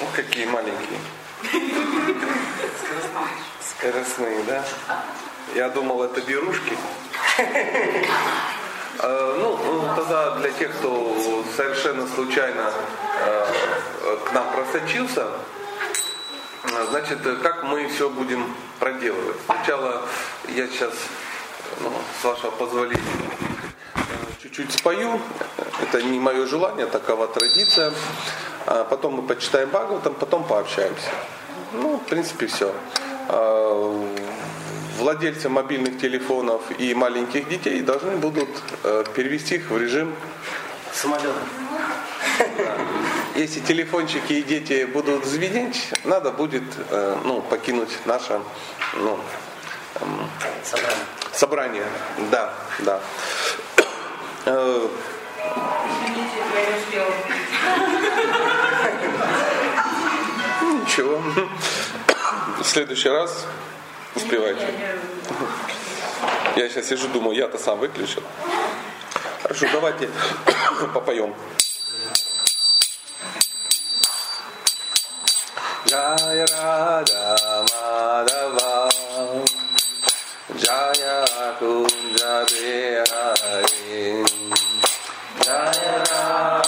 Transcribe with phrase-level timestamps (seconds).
[0.00, 1.00] Ну, какие маленькие.
[3.60, 4.64] Скоростные, да?
[5.54, 6.76] Я думал, это берушки.
[9.00, 12.72] Э, ну, тогда для тех, кто совершенно случайно
[13.20, 15.28] э, к нам просочился,
[16.90, 19.36] значит, как мы все будем проделывать.
[19.44, 20.02] Сначала
[20.48, 20.92] я сейчас,
[21.80, 23.02] ну, с вашего позволения,
[24.42, 25.20] чуть-чуть спою.
[25.80, 27.92] Это не мое желание, такова традиция.
[28.70, 31.08] А потом мы почитаем Бхагаватам, потом пообщаемся.
[31.72, 32.74] Ну, в принципе, все.
[33.28, 34.06] А,
[34.98, 38.50] владельцы мобильных телефонов и маленьких детей должны будут
[38.84, 40.14] э, перевести их в режим
[40.92, 41.32] самолета.
[43.36, 48.38] Если телефончики и дети будут звенеть, надо будет э, ну, покинуть наше
[48.98, 49.18] ну,
[50.00, 50.30] эм,
[50.62, 51.04] собрание.
[51.32, 51.86] Собрание,
[52.30, 53.00] да, да.
[54.44, 57.37] Извините, я не успела.
[60.98, 61.22] Ничего.
[62.60, 63.46] В следующий раз
[64.16, 64.66] успевайте.
[66.56, 68.20] Я сейчас сижу, думаю, я-то сам выключил.
[69.42, 70.10] Хорошо, давайте
[70.92, 71.36] попоем.
[75.86, 78.90] Jaya Radha Madhava
[80.52, 81.24] Jaya
[81.58, 84.22] Kunja Bihari
[85.46, 86.67] Jaya Radha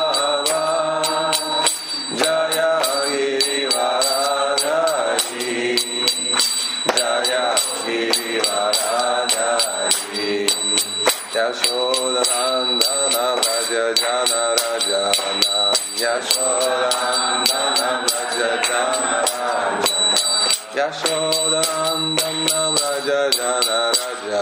[11.33, 13.69] यशोदनन्दन व्रज
[13.99, 14.31] जन
[14.61, 19.05] रजनं यशोदनन्दन व्रज जन
[19.39, 20.35] रजनं
[20.77, 22.39] यशोदनन्दन
[22.75, 23.69] व्रज जन
[23.99, 24.41] रजनं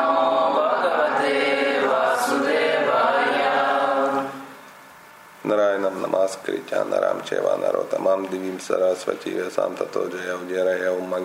[5.81, 11.17] शरणम नमस्कृत्या नराम चैवा नरोतमाम दिवी सरस्वती व्यसाम तथो जय उजय उमा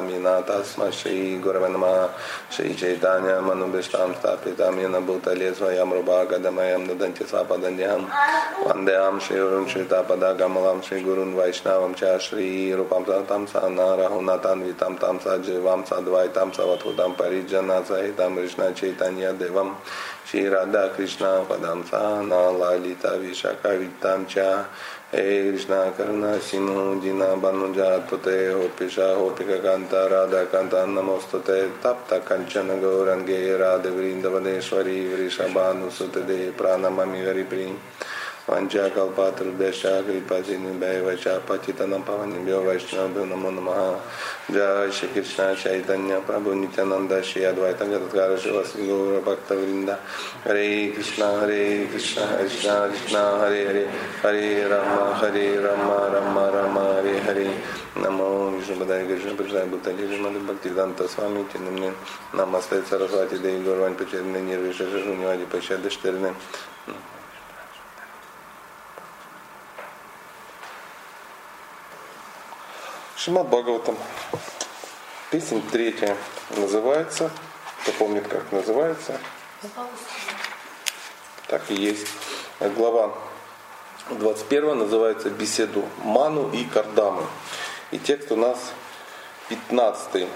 [0.00, 1.84] मीना तस्म श्री गुरव नम।
[2.56, 8.02] श्री चैतान्य श्रीचैतन्यमनुभिष्टां स्थापिता मीन भूतले स्वयं रुभा गदमयम दंत रुभागदमयं ददन्ति सापदन्यहं।
[8.68, 15.82] वन्देहं श्रीगुरुं श्रितापदागमलां श्रीगुरुन् वैष्णव च श्री श्रीरूपां सतम स न रहुनातान्वितम तम स जीवाम
[15.82, 17.12] नारहुनतान्वितां तां सजीवां
[17.82, 19.74] सहित सवधूतां चैतन्य सहितं
[20.30, 23.72] श्री श्रीराधा कृष्ण पदम सा नलिता विशाखा
[25.14, 26.68] हे कृष्ण कर्ण सिंह
[27.00, 33.90] जिना बनु जाते हो पिशा हो पिक कांता राधा कांता नमोस्तते तप्त कंचन गौरंगे राधे
[33.90, 37.74] वृंदवनेश्वरी वृषभानुसुत दे प्राण ममी हरिप्रिय
[38.46, 44.00] Panjagal Patr Deshagri Pajini Bhaivacha Pachitanam Pavanibhyo Vaishnavabhyo Namo Namaha
[44.50, 49.96] Jai Shri Krishna Chaitanya Prabhu Nityananda Shri Advaita Gadadgara Shiva Sri Gaura Bhakta Vrinda
[50.42, 53.86] Hare Krishna Hare Krishna Krishna Krishna Hare Hare
[54.22, 57.54] Hare Rama Hare Rama Rama Rama Hare Hare
[57.94, 61.92] Namo Vishnu Падай Кришна Пришай Бхутали Шимали Бхактиданта Свами Тинамни
[62.32, 66.34] Намасте Сарасвати Деви Горвань Пачарны Нирвиша Шашунивади Пачады Штырны
[66.84, 67.21] Thank you.
[73.24, 73.96] Шимат Бхагаватам.
[75.30, 76.16] Песня третья
[76.56, 77.30] называется,
[77.80, 79.16] кто помнит, как называется,
[81.46, 82.08] так и есть.
[82.58, 83.14] Глава
[84.10, 87.24] 21 называется «Беседу Ману и Кардамы».
[87.92, 88.58] И текст у нас
[89.48, 90.26] 15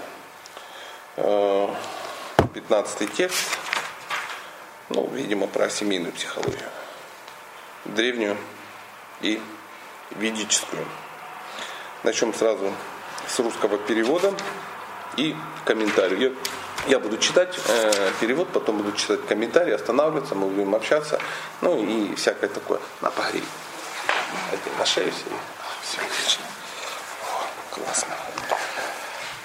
[2.53, 3.57] 15 текст,
[4.87, 6.69] ну, видимо, про семейную психологию.
[7.83, 8.37] Древнюю
[9.19, 9.41] и
[10.11, 10.87] ведическую.
[12.03, 12.71] Начнем сразу
[13.27, 14.31] с русского перевода
[15.15, 15.35] и
[15.65, 16.25] комментарий.
[16.25, 16.31] Я,
[16.87, 21.19] я буду читать э, перевод, потом буду читать комментарий, останавливаться, мы будем общаться,
[21.61, 22.79] ну и всякое такое.
[23.01, 23.43] На погрей.
[24.77, 25.35] На шею себе.
[25.81, 26.43] Все отлично.
[27.23, 28.13] О, классно.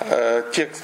[0.00, 0.82] Э, текст.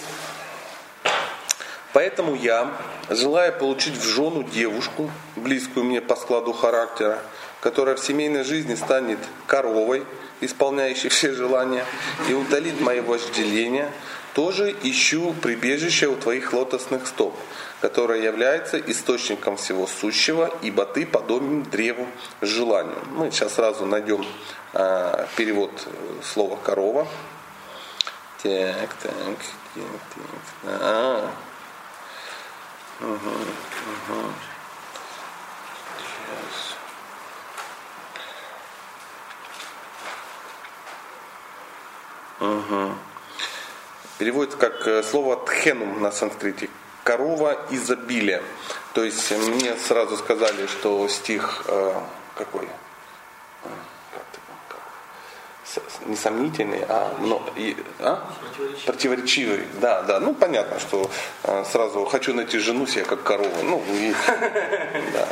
[1.93, 2.73] Поэтому я,
[3.11, 7.19] желая получить в жену девушку, близкую мне по складу характера,
[7.61, 10.07] которая в семейной жизни станет коровой,
[10.41, 11.85] исполняющий все желания,
[12.29, 13.91] и утолит мои вожделения,
[14.35, 17.37] тоже ищу прибежище у твоих лотосных стоп,
[17.81, 22.07] которое является источником всего сущего, ибо ты подобен древу
[22.41, 23.03] желанию.
[23.17, 24.25] Мы сейчас сразу найдем
[24.75, 25.73] э, перевод
[26.23, 27.09] слова корова.
[28.43, 29.13] Так, так,
[29.75, 29.85] так,
[30.65, 30.81] так.
[30.81, 31.31] А.
[33.01, 34.33] Угу, угу.
[42.41, 42.95] Угу.
[44.19, 46.69] Переводится как э, слово тхенум на санскрите.
[47.05, 48.43] Корова изобилия.
[48.95, 51.95] То есть мне сразу сказали, что стих э,
[52.35, 52.69] какой?
[56.07, 58.27] несомнительный, а, но, и, а?
[58.41, 58.87] Противоречивый.
[58.87, 59.65] Противоречивый.
[59.81, 60.21] Да, да.
[60.21, 61.11] Ну понятно, что
[61.45, 63.63] э, сразу хочу найти жену себе как корову.
[63.63, 64.15] Ну, и,
[65.13, 65.29] да.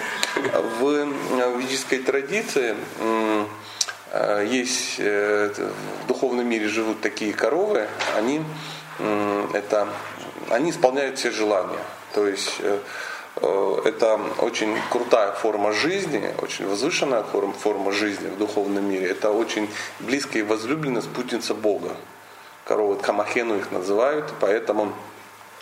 [0.80, 3.44] В ведической традиции Э,
[4.48, 5.50] есть э,
[6.04, 8.42] в духовном мире живут такие коровы, они,
[9.52, 9.88] это,
[10.50, 11.80] они исполняют все желания.
[12.14, 12.78] То есть э,
[13.84, 19.10] это очень крутая форма жизни, очень возвышенная форма жизни в духовном мире.
[19.10, 19.68] Это очень
[20.00, 21.90] близкая и возлюбленная спутница Бога.
[22.64, 24.92] Коровы Камахену их называют, поэтому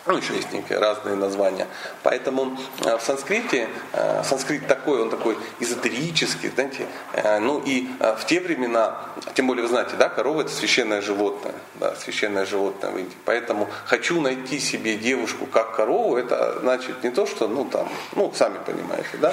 [0.06, 1.66] ну, еще есть некие разные названия.
[2.02, 8.24] Поэтому э, в санскрите, э, санскрит такой, он такой эзотерический, знаете, э, ну и в
[8.26, 9.00] те времена,
[9.34, 13.16] тем более вы знаете, да, корова это священное животное, да, священное животное в Индии.
[13.24, 18.32] Поэтому хочу найти себе девушку как корову, это значит не то, что, ну там, ну
[18.34, 19.32] сами понимаете, да.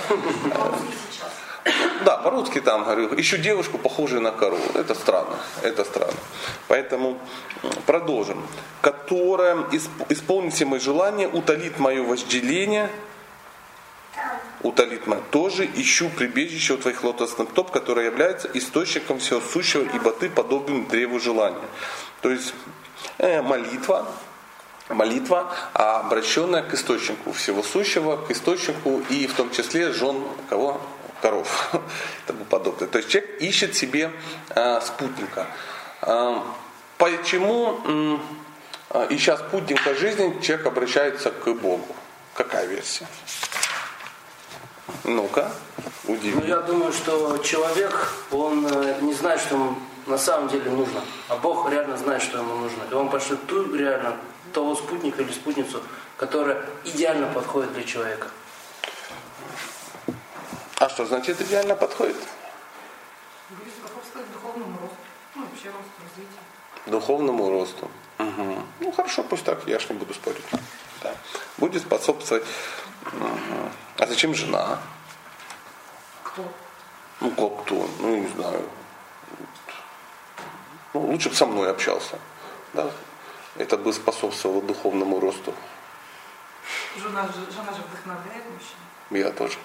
[2.06, 4.63] Да, по-русски там говорю, ищу девушку, похожую на корову.
[4.74, 6.18] Это странно, это странно.
[6.68, 7.20] Поэтому
[7.86, 8.46] продолжим.
[8.82, 9.58] Которая
[10.10, 12.89] исполнит все мои желания, утолит мое вожделение,
[14.62, 15.22] утолит мое.
[15.32, 20.86] Тоже ищу прибежище у твоих лотосных топ, которое является источником всего сущего, ибо ты подобен
[20.86, 21.68] древу желания.
[22.22, 22.53] То есть
[23.18, 24.08] э, молитва,
[24.89, 30.82] молитва, обращенная к источнику всего сущего, к источнику и в том числе жен кого?
[31.21, 32.87] Коров и тому подобное.
[32.87, 34.11] То есть человек ищет себе
[34.49, 35.47] э, спутника.
[36.01, 36.39] Э,
[36.97, 38.19] почему,
[38.93, 41.95] э, ища спутника жизни, человек обращается к Богу?
[42.33, 43.07] Какая версия?
[45.03, 45.51] Ну-ка,
[46.05, 46.35] удиви.
[46.35, 49.75] Ну, я думаю, что человек, он э, не знает, что ему
[50.05, 51.01] на самом деле нужно.
[51.27, 52.83] А Бог реально знает, что ему нужно.
[52.89, 54.17] И он пошлет ту реально,
[54.53, 55.81] того спутника или спутницу,
[56.17, 58.27] которая идеально подходит для человека.
[60.81, 62.15] А что значит идеально подходит?
[64.33, 64.97] Духовному росту.
[65.35, 66.39] Ну, вообще росту, развитию.
[66.88, 67.91] Духовному росту.
[68.17, 68.63] Угу.
[68.79, 70.43] Ну хорошо, пусть так, я ж не буду спорить.
[71.03, 71.13] Да.
[71.59, 72.43] Будет способствовать.
[73.05, 73.69] Угу.
[74.00, 74.79] А зачем жена?
[76.23, 76.51] Кто?
[77.19, 77.88] Ну как кто?
[78.00, 78.67] Ну не знаю.
[80.95, 82.17] Ну, лучше бы со мной общался.
[82.73, 82.89] Да?
[83.55, 85.53] Это бы способствовало духовному росту.
[86.97, 88.79] Жена же, жена же вдохновляет мужчин.
[89.11, 89.59] Я тоже.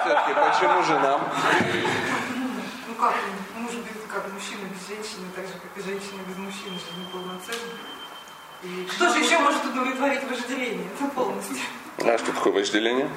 [0.00, 1.20] Все-таки почему жена?
[2.88, 3.14] Ну как,
[3.56, 7.06] может быть, как мужчина без женщины, так же, как и женщина без мужчины, же не
[7.06, 7.72] полноценна.
[8.62, 10.88] И что же еще может удовлетворить вожделение?
[10.94, 11.56] Это полностью.
[11.98, 13.08] А что такое вожделение?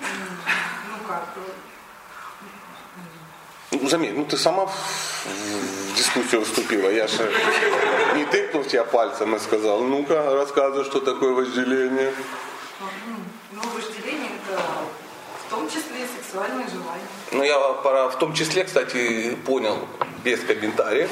[0.00, 1.24] Ну как,
[3.80, 6.90] Ну, заметь, ну ты сама в дискуссию вступила.
[6.90, 7.32] Я же
[8.14, 12.12] не тыкнул в тебя пальцем и сказал, ну-ка, рассказывай, что такое вожделение.
[13.52, 14.60] ну вожделение это
[15.46, 17.06] в том числе и сексуальное желание.
[17.32, 19.78] Ну, я пора, в том числе, кстати, понял
[20.22, 21.10] без комментариев.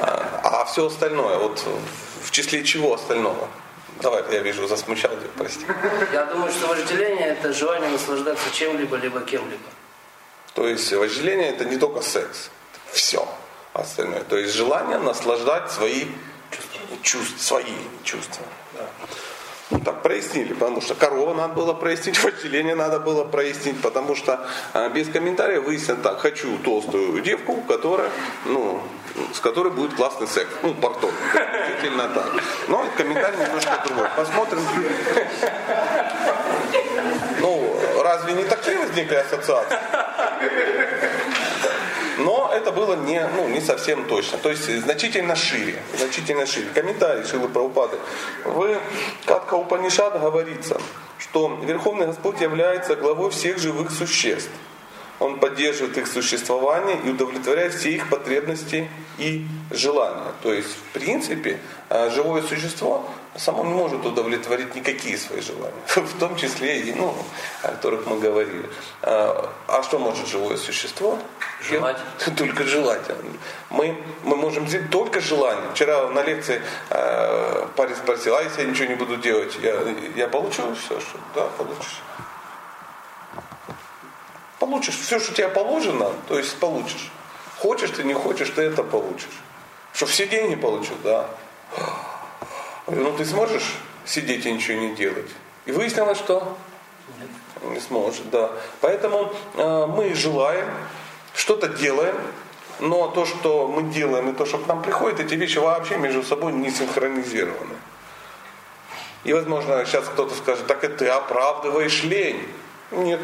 [0.00, 1.64] А, а все остальное, вот
[2.22, 3.48] в числе чего остального?
[4.00, 5.64] Давай, я вижу, засмущал тебя, прости.
[6.12, 9.70] Я думаю, что вожделение это желание наслаждаться чем-либо, либо кем-либо.
[10.56, 12.50] То есть вожделение это не только секс,
[12.90, 13.28] все
[13.74, 14.22] остальное.
[14.22, 16.06] То есть желание наслаждать свои
[17.02, 18.46] чувства, свои чувства.
[18.72, 18.88] Да.
[19.68, 24.48] Ну так прояснили, потому что корова надо было прояснить, вожделение надо было прояснить, потому что
[24.72, 28.10] а, без комментариев выяснят так, хочу толстую девку, которая,
[28.46, 28.80] ну,
[29.34, 30.48] с которой будет классный секс.
[30.62, 31.10] Ну, пардон,
[31.68, 32.32] действительно так.
[32.68, 34.08] Но комментарий немножко другой.
[34.16, 34.60] Посмотрим.
[37.40, 39.78] Ну, разве не такие возникли ассоциации?
[42.18, 44.38] Но это было не, ну, не совсем точно.
[44.38, 45.82] То есть значительно шире.
[45.98, 46.68] Значительно шире.
[46.74, 47.98] Комментарий Шилы Прабхупады.
[48.44, 48.80] В
[49.26, 50.80] Катха Упанишад говорится,
[51.18, 54.50] что Верховный Господь является главой всех живых существ.
[55.18, 60.32] Он поддерживает их существование и удовлетворяет все их потребности и желания.
[60.42, 61.58] То есть, в принципе,
[61.88, 63.08] э, живое существо
[63.38, 67.14] само не может удовлетворить никакие свои желания, в том числе и, ну,
[67.62, 68.68] о которых мы говорили.
[69.02, 71.18] А, а что может живое существо?
[71.62, 71.98] Желать.
[72.36, 73.02] Только желать.
[73.70, 75.70] Мы, мы можем сделать только желание.
[75.72, 79.74] Вчера на лекции э, парень спросил, а если я ничего не буду делать, я,
[80.14, 82.02] я получу все, что да, получишь.
[84.58, 87.10] Получишь все, что тебе положено, то есть получишь.
[87.58, 89.42] Хочешь ты, не хочешь, ты это получишь.
[89.92, 91.28] Что все деньги получу, да.
[92.86, 93.74] Ну ты сможешь
[94.04, 95.30] сидеть и ничего не делать?
[95.64, 96.56] И выяснилось, что
[97.18, 97.72] Нет.
[97.72, 98.50] не сможет, да.
[98.80, 100.68] Поэтому э, мы желаем,
[101.34, 102.16] что-то делаем,
[102.78, 106.22] но то, что мы делаем и то, что к нам приходит, эти вещи вообще между
[106.22, 107.74] собой не синхронизированы.
[109.24, 112.46] И, возможно, сейчас кто-то скажет, так и ты оправдываешь лень.
[112.92, 113.20] Нет,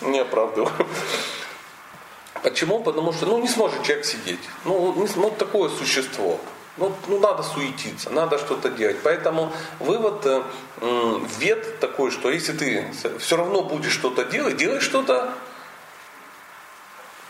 [0.00, 0.72] не оправдываю.
[2.42, 2.80] Почему?
[2.82, 4.40] Потому что ну, не сможет человек сидеть.
[4.64, 6.40] Ну, не, ну такое существо.
[6.78, 8.96] Ну, ну надо суетиться, надо что-то делать.
[9.02, 10.42] Поэтому вывод, э,
[11.38, 15.34] вет такой, что если ты все равно будешь что-то делать, делай что-то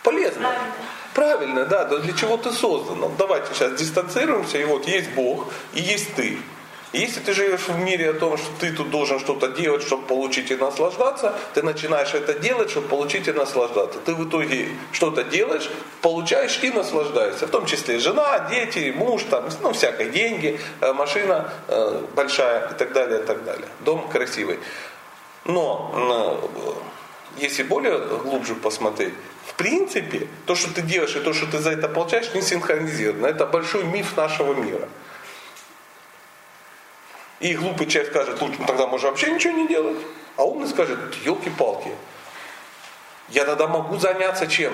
[0.05, 0.57] полезное.
[1.15, 3.01] Правильно, да, да, для чего ты создан.
[3.01, 6.39] Ну, давайте сейчас дистанцируемся, и вот есть Бог, и есть ты.
[6.93, 10.51] Если ты живешь в мире о том, что ты тут должен что-то делать, чтобы получить
[10.51, 13.99] и наслаждаться, ты начинаешь это делать, чтобы получить и наслаждаться.
[14.01, 15.71] Ты в итоге что-то делаешь,
[16.03, 17.47] получаешь и наслаждаешься.
[17.47, 22.75] В том числе жена, дети, муж, там, ну, всякие деньги, э, машина э, большая и
[22.75, 23.69] так далее, и так далее.
[23.81, 24.59] Дом красивый.
[25.47, 26.39] Но
[27.39, 29.15] э, если более глубже посмотреть,
[29.47, 33.27] в принципе, то, что ты делаешь и то, что ты за это получаешь, не синхронизировано.
[33.27, 34.89] Это большой миф нашего мира.
[37.43, 39.99] И глупый человек скажет, лучше тогда можно вообще ничего не делать.
[40.37, 41.91] А умный скажет, елки-палки,
[43.31, 44.73] я тогда могу заняться чем?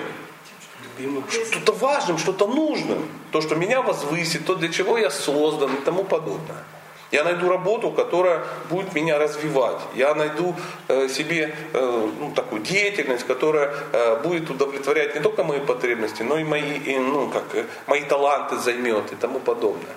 [1.29, 3.09] Что-то важным, что-то нужным.
[3.31, 6.63] То, что меня возвысит, то, для чего я создан и тому подобное.
[7.11, 9.81] Я найду работу, которая будет меня развивать.
[9.95, 10.55] Я найду
[10.87, 16.37] э, себе э, ну, такую деятельность, которая э, будет удовлетворять не только мои потребности, но
[16.37, 19.95] и мои, и, ну, как, э, мои таланты займет и тому подобное.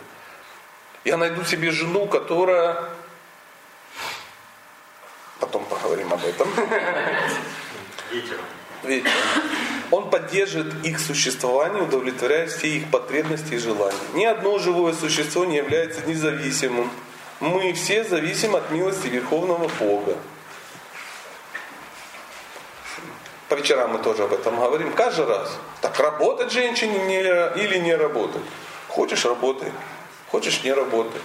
[1.05, 2.85] Я найду себе жену, которая...
[5.41, 6.49] Потом поговорим об этом.
[8.11, 8.45] Вечером.
[9.91, 13.99] Он поддерживает их существование, удовлетворяет все их потребности и желания.
[14.15, 16.91] Ни одно живое существо не является независимым.
[17.41, 20.17] Мы все зависим от милости Верховного Бога.
[23.49, 24.93] По вечерам мы тоже об этом говорим.
[24.95, 25.59] Каждый раз.
[25.81, 27.21] Так работать женщине не,
[27.63, 28.43] или не работать?
[28.89, 29.71] Хочешь работай.
[30.33, 31.21] Хочешь не работай.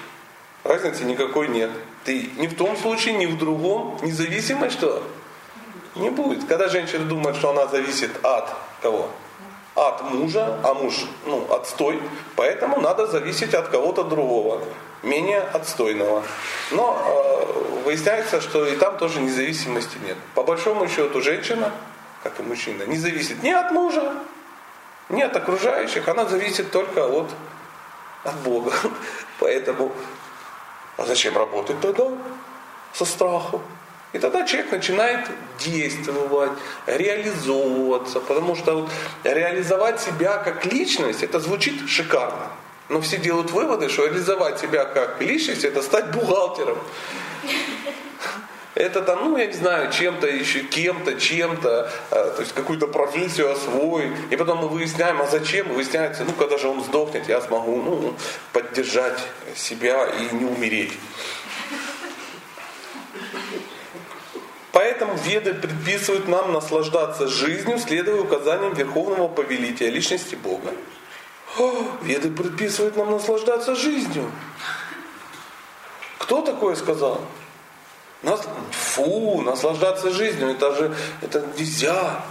[0.66, 1.72] разницы никакой нет.
[2.04, 5.02] Ты ни в том случае, ни в другом, независимо что?
[5.96, 6.44] Не будет.
[6.46, 9.10] Когда женщина думает, что она зависит от кого?
[9.76, 12.02] От мужа, а муж, ну, отстой,
[12.36, 14.62] поэтому надо зависеть от кого-то другого,
[15.04, 16.24] менее отстойного.
[16.72, 20.18] Но э, выясняется, что и там тоже независимости нет.
[20.36, 21.72] По большому счету женщина,
[22.24, 24.16] как и мужчина, не зависит ни от мужа,
[25.10, 27.30] ни от окружающих, она зависит только от,
[28.28, 28.72] от Бога.
[29.40, 29.92] Поэтому
[30.98, 32.12] а зачем работать тогда?
[32.94, 33.62] Со страхом.
[34.14, 35.30] И тогда человек начинает
[35.60, 36.54] действовать,
[36.88, 38.90] реализовываться, потому что вот
[39.24, 42.48] реализовать себя как личность, это звучит шикарно.
[42.90, 46.78] Но все делают выводы, что реализовать себя как личность, это стать бухгалтером.
[48.78, 53.52] Это там, ну, я не знаю, чем-то еще, кем-то, чем-то, э, то есть какую-то профессию
[53.52, 54.14] освоить.
[54.30, 55.68] И потом мы выясняем, а зачем?
[55.74, 58.14] выясняется, ну, когда же он сдохнет, я смогу ну,
[58.54, 59.20] поддержать
[59.56, 60.94] себя и не умереть.
[64.74, 70.72] Поэтому веды предписывают нам наслаждаться жизнью, следуя указаниям Верховного Повелителя, личности Бога.
[71.58, 74.32] О, веды предписывают нам наслаждаться жизнью.
[76.20, 77.22] Кто такое сказал?
[78.28, 78.42] Нас,
[78.72, 82.26] фу, наслаждаться жизнью, это же это нельзя.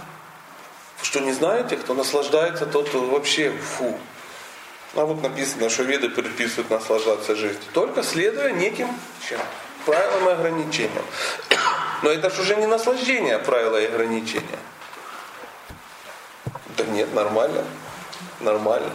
[1.01, 3.97] Что, не знаете, кто наслаждается, тот вообще фу.
[4.93, 7.63] А вот написано, что веды предписывают наслаждаться жизнью.
[7.73, 8.89] Только следуя неким
[9.27, 9.39] чем?
[9.85, 11.03] правилам и ограничениям.
[12.03, 14.59] Но это же уже не наслаждение, а правила и ограничения.
[16.77, 17.63] Да нет, нормально.
[18.41, 18.91] Нормально.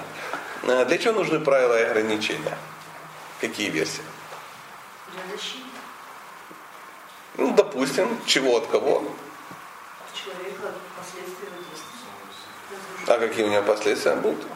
[0.68, 2.56] А для чего нужны правила и ограничения?
[3.40, 4.04] Какие версии?
[5.12, 5.71] Для защиты.
[7.36, 9.02] Ну, допустим, чего от кого?
[10.14, 13.14] Человека последствия воздействия.
[13.14, 14.46] А какие у него последствия будут?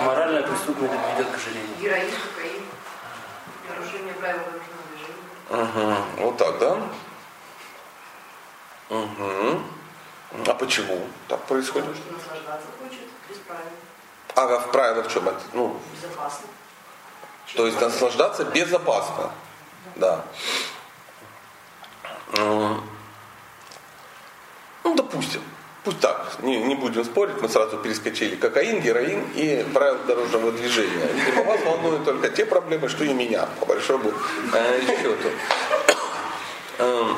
[0.00, 1.76] Моральная преступность ведет к ожирению.
[1.80, 2.62] Героин, кокаин,
[3.68, 6.14] нарушение правил дорожного движения.
[6.20, 6.24] Угу.
[6.24, 6.78] Вот так, да?
[8.90, 9.62] Угу.
[10.46, 11.88] А почему так происходит?
[11.88, 13.62] Потому что наслаждаться хочет без правил.
[14.34, 15.40] А в правилах в чем это?
[15.52, 16.46] Ну, Безопасно.
[17.56, 19.32] то есть наслаждаться безопасно.
[19.96, 20.14] Да.
[20.14, 20.22] М.
[22.36, 22.82] Ну,
[24.94, 25.40] допустим.
[25.84, 28.34] Пусть так, не, не будем спорить, мы сразу перескочили.
[28.36, 31.06] Кокаин, героин и правила дорожного движения.
[31.14, 34.12] Видимо, вас волнуют только те проблемы, что и меня, по большому
[34.52, 35.30] э, счету.
[36.78, 37.16] Эм,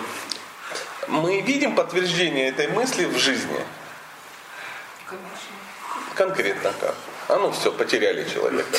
[1.08, 3.58] Мы видим подтверждение этой мысли в жизни.
[5.06, 6.14] Конечно.
[6.14, 6.94] Конкретно как?
[7.28, 8.68] А ну все, потеряли человека.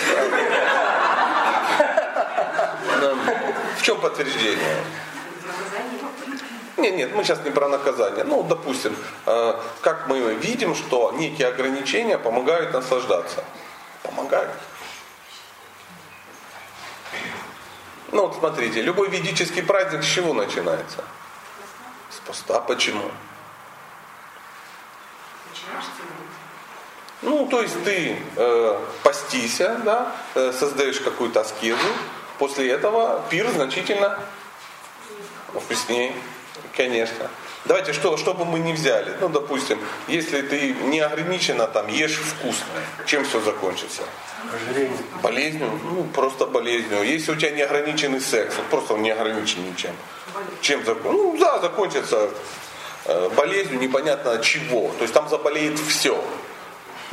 [3.78, 4.78] В чем подтверждение?
[6.82, 8.24] Нет, нет, мы сейчас не про наказание.
[8.24, 8.96] Ну, допустим,
[9.28, 13.44] э, как мы видим, что некие ограничения помогают наслаждаться.
[14.02, 14.52] Помогают.
[18.12, 21.04] Ну вот смотрите, любой ведический праздник с чего начинается?
[22.10, 22.60] С поста.
[22.60, 23.12] Почему?
[25.50, 26.32] Начинаешь целовать.
[27.22, 31.88] Ну, то есть ты э, постися, да, э, создаешь какую-то аскезу,
[32.39, 34.17] после этого пир значительно
[35.54, 36.13] вкуснее,
[36.75, 37.29] конечно.
[37.65, 42.15] Давайте, что, что бы мы ни взяли, ну, допустим, если ты не ограниченно там ешь
[42.15, 42.65] вкусно,
[43.05, 44.01] чем все закончится?
[44.51, 44.97] Ожирение.
[45.21, 45.79] Болезнью?
[45.84, 47.03] Ну, просто болезнью.
[47.03, 49.91] Если у тебя неограниченный секс, вот просто он не ограничен ничем.
[50.62, 51.12] Чем закончится?
[51.12, 52.29] Ну, да, закончится
[53.05, 54.91] э, болезнью непонятно чего.
[54.97, 56.23] То есть там заболеет все.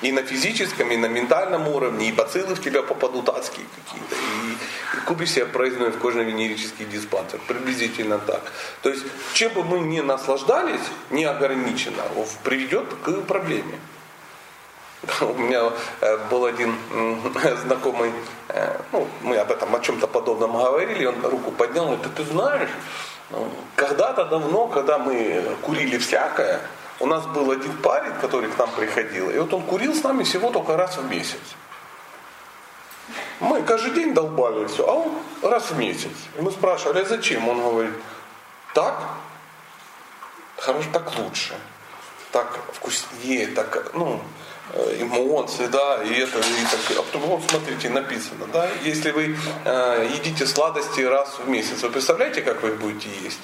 [0.02, 4.14] И на физическом, и на ментальном уровне, и бациллы в тебя попадут адские какие-то.
[4.14, 7.40] И, и купишь себе проездной в кожно-венерический диспансер.
[7.48, 8.42] Приблизительно так.
[8.82, 12.04] То есть, чем бы мы ни наслаждались, неограниченно,
[12.44, 13.78] приведет к проблеме.
[15.20, 16.74] У меня э, был один
[17.64, 18.12] знакомый,
[18.48, 22.24] э, ну, мы об этом, о чем-то подобном говорили, он руку поднял, говорит, «Да ты
[22.24, 22.70] знаешь,
[23.30, 26.60] ну, когда-то давно, когда мы курили всякое,
[27.00, 30.24] у нас был один парень, который к нам приходил, и вот он курил с нами
[30.24, 31.40] всего только раз в месяц.
[33.40, 36.10] Мы каждый день долбали все, а он раз в месяц.
[36.36, 37.48] И мы спрашивали, а зачем?
[37.48, 37.94] Он говорит,
[38.74, 39.00] так,
[40.56, 41.54] хорошо, так лучше,
[42.32, 44.20] так вкуснее, так, ну,
[44.72, 49.36] э, эмоции, да, и это, и так, а потом, вот смотрите, написано, да, если вы
[49.64, 53.40] э, едите сладости раз в месяц, вы представляете, как вы их будете есть?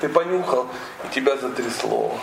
[0.00, 0.66] Ты понюхал,
[1.04, 2.18] и тебя затрясло.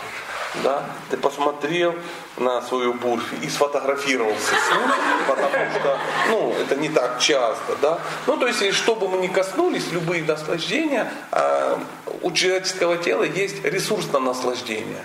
[0.62, 0.84] Да?
[1.10, 1.94] Ты посмотрел
[2.38, 4.90] на свою бурфи и сфотографировался с ним,
[5.28, 5.98] потому что
[6.30, 7.76] ну, это не так часто.
[7.82, 7.98] Да?
[8.26, 11.78] Ну, то есть, что бы мы ни коснулись, любые наслаждения, а,
[12.22, 15.04] у человеческого тела есть ресурс на наслаждение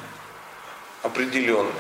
[1.04, 1.72] определенный.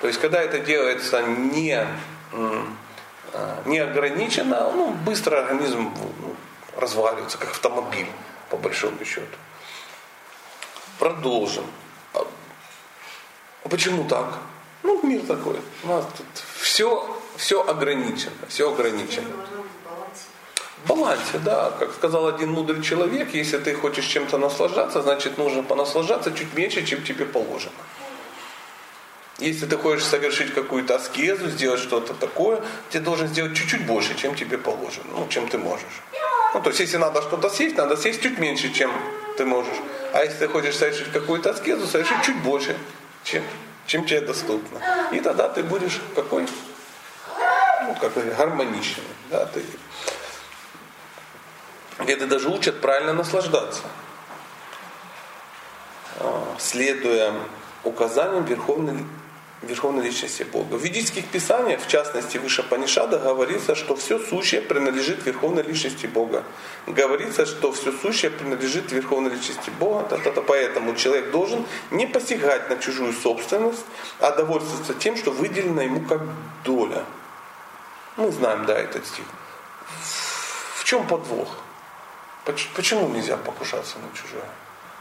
[0.00, 1.86] То есть, когда это делается не
[2.32, 6.34] а, неограниченно, ну, быстро организм ну,
[6.76, 8.08] разваливается, как автомобиль,
[8.50, 9.36] по большому счету.
[10.98, 11.64] Продолжим.
[12.12, 14.38] А почему так?
[14.82, 15.56] Ну, мир такой.
[15.82, 16.26] У нас тут
[16.60, 19.28] все, все ограничено, все ограничено.
[20.84, 21.70] В балансе, да.
[21.78, 26.84] Как сказал один мудрый человек, если ты хочешь чем-то наслаждаться, значит нужно понаслаждаться чуть меньше,
[26.84, 27.72] чем тебе положено.
[29.38, 34.34] Если ты хочешь совершить какую-то аскезу, сделать что-то такое, ты должен сделать чуть-чуть больше, чем
[34.34, 36.02] тебе положено, ну, чем ты можешь.
[36.54, 38.92] Ну, то есть, если надо что-то съесть, надо съесть чуть меньше, чем
[39.36, 39.76] ты можешь.
[40.14, 42.76] А если ты хочешь совершить какую-то аскезу, совершить чуть больше,
[43.24, 43.42] чем,
[43.84, 44.80] чем тебе доступно.
[45.10, 46.46] И тогда ты будешь какой?
[47.82, 49.02] Ну, как гармоничный.
[49.28, 49.64] Да, ты...
[51.98, 53.82] Веды даже учат правильно наслаждаться.
[56.20, 57.34] А, следуя
[57.82, 59.04] указаниям Верховной
[59.64, 60.76] Верховной Личности Бога.
[60.76, 66.44] В ведических писаниях, в частности выше Панишада, говорится, что все сущее принадлежит Верховной Личности Бога.
[66.86, 70.04] Говорится, что все сущее принадлежит Верховной Личности Бога.
[70.08, 70.42] Та-та-та.
[70.42, 73.84] Поэтому человек должен не посягать на чужую собственность,
[74.20, 76.20] а довольствоваться тем, что выделено ему как
[76.64, 77.04] доля.
[78.16, 79.24] Мы знаем, да, этот стих.
[80.76, 81.48] В чем подвох?
[82.44, 84.44] Почему нельзя покушаться на чужое?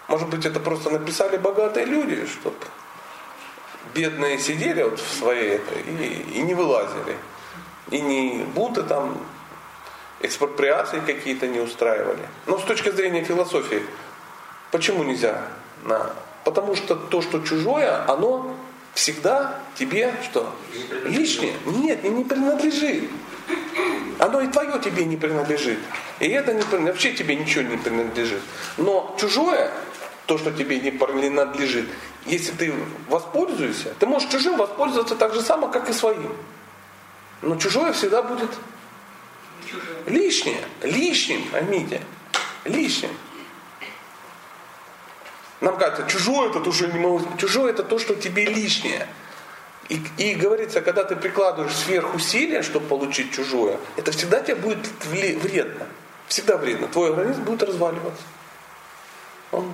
[0.08, 2.56] Может быть, это просто написали богатые люди, чтобы
[3.94, 7.18] бедные сидели вот в своей этой и, и не вылазили.
[7.92, 9.18] И не будто там
[10.22, 12.28] экспроприации какие-то не устраивали.
[12.48, 13.84] Но с точки зрения философии,
[14.72, 15.42] почему нельзя?
[15.84, 16.12] На?
[16.44, 18.56] Потому что то, что чужое, оно
[18.94, 20.54] всегда тебе что?
[21.06, 21.54] Лишнее?
[21.66, 23.10] Нет, не, не принадлежит.
[24.20, 25.80] Оно и твое тебе не принадлежит.
[26.20, 28.42] И это не, вообще тебе ничего не принадлежит.
[28.78, 29.72] Но чужое,
[30.26, 31.88] то, что тебе не принадлежит,
[32.26, 32.74] если ты
[33.10, 36.36] воспользуешься, ты можешь чужим воспользоваться так же само, как и своим.
[37.42, 38.50] Но чужое всегда будет
[39.66, 39.84] Чужое.
[40.06, 40.64] лишнее.
[40.82, 42.02] Лишним, поймите.
[42.64, 43.12] Лишним.
[45.60, 47.22] Нам кажется, чужое это то, что не могу.
[47.38, 49.08] Чужое это то, что тебе лишнее.
[49.90, 55.88] И, и говорится, когда ты прикладываешь сверхусилия, чтобы получить чужое, это всегда тебе будет вредно.
[56.28, 56.88] Всегда вредно.
[56.88, 58.24] Твой организм будет разваливаться.
[59.52, 59.74] Он,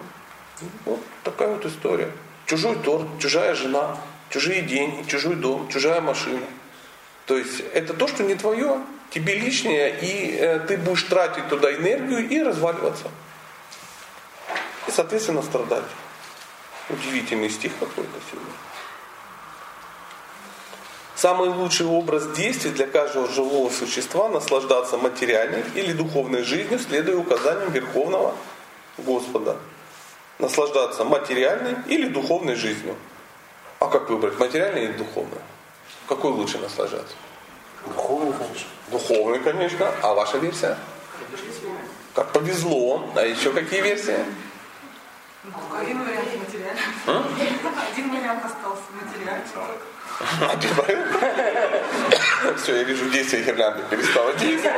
[0.86, 2.12] вот такая вот история.
[2.46, 3.98] Чужой торт, чужая жена,
[4.30, 6.46] чужие деньги, чужой дом, чужая машина.
[7.26, 11.74] То есть это то, что не твое, тебе лишнее, и э, ты будешь тратить туда
[11.74, 13.06] энергию и разваливаться.
[14.88, 15.86] И, соответственно, страдать.
[16.90, 18.52] Удивительный стих какой-то сегодня.
[21.16, 27.72] Самый лучший образ действий для каждого живого существа наслаждаться материальной или духовной жизнью, следуя указаниям
[27.72, 28.34] Верховного
[28.98, 29.58] Господа
[30.40, 32.96] наслаждаться материальной или духовной жизнью.
[33.80, 35.42] А как выбрать, материальной или духовной?
[36.08, 37.16] Какой лучше наслаждаться?
[37.86, 38.68] Духовный, конечно.
[38.92, 39.92] Духовный, конечно.
[40.02, 40.78] А ваша версия?
[42.16, 43.10] Как повезло.
[43.16, 44.18] А еще какие версии?
[45.74, 46.82] Один вариант материальный.
[47.92, 49.46] Один вариант остался материальный.
[50.50, 52.60] Один вариант?
[52.62, 54.78] Все, я вижу, действие гирлянды перестало действовать.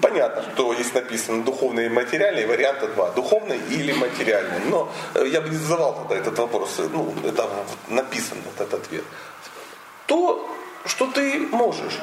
[0.00, 3.10] Понятно, что есть написано духовный и материальный, варианта два.
[3.10, 4.60] Духовный или материальный.
[4.70, 6.78] Но э, я бы не задавал тогда этот вопрос.
[6.78, 7.48] Ну, это
[7.88, 9.04] написан этот ответ.
[10.06, 10.48] То,
[10.84, 11.98] что ты можешь.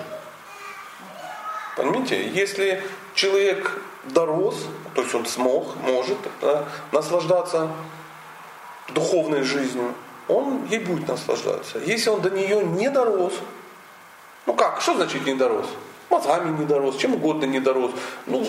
[1.77, 7.69] Понимаете, если человек дорос, то есть он смог, может да, наслаждаться
[8.89, 9.93] духовной жизнью,
[10.27, 11.79] он ей будет наслаждаться.
[11.79, 13.33] Если он до нее не дорос,
[14.45, 15.67] ну как, что значит не дорос?
[16.09, 17.91] Мозгами не дорос, чем угодно не дорос.
[18.25, 18.45] Ну,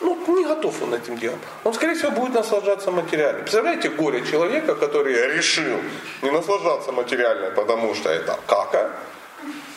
[0.00, 1.38] ну, не готов он этим делом.
[1.64, 3.40] Он, скорее всего, будет наслаждаться материально.
[3.40, 5.78] Представляете горе человека, который решил
[6.22, 8.90] не наслаждаться материально, потому что это кака,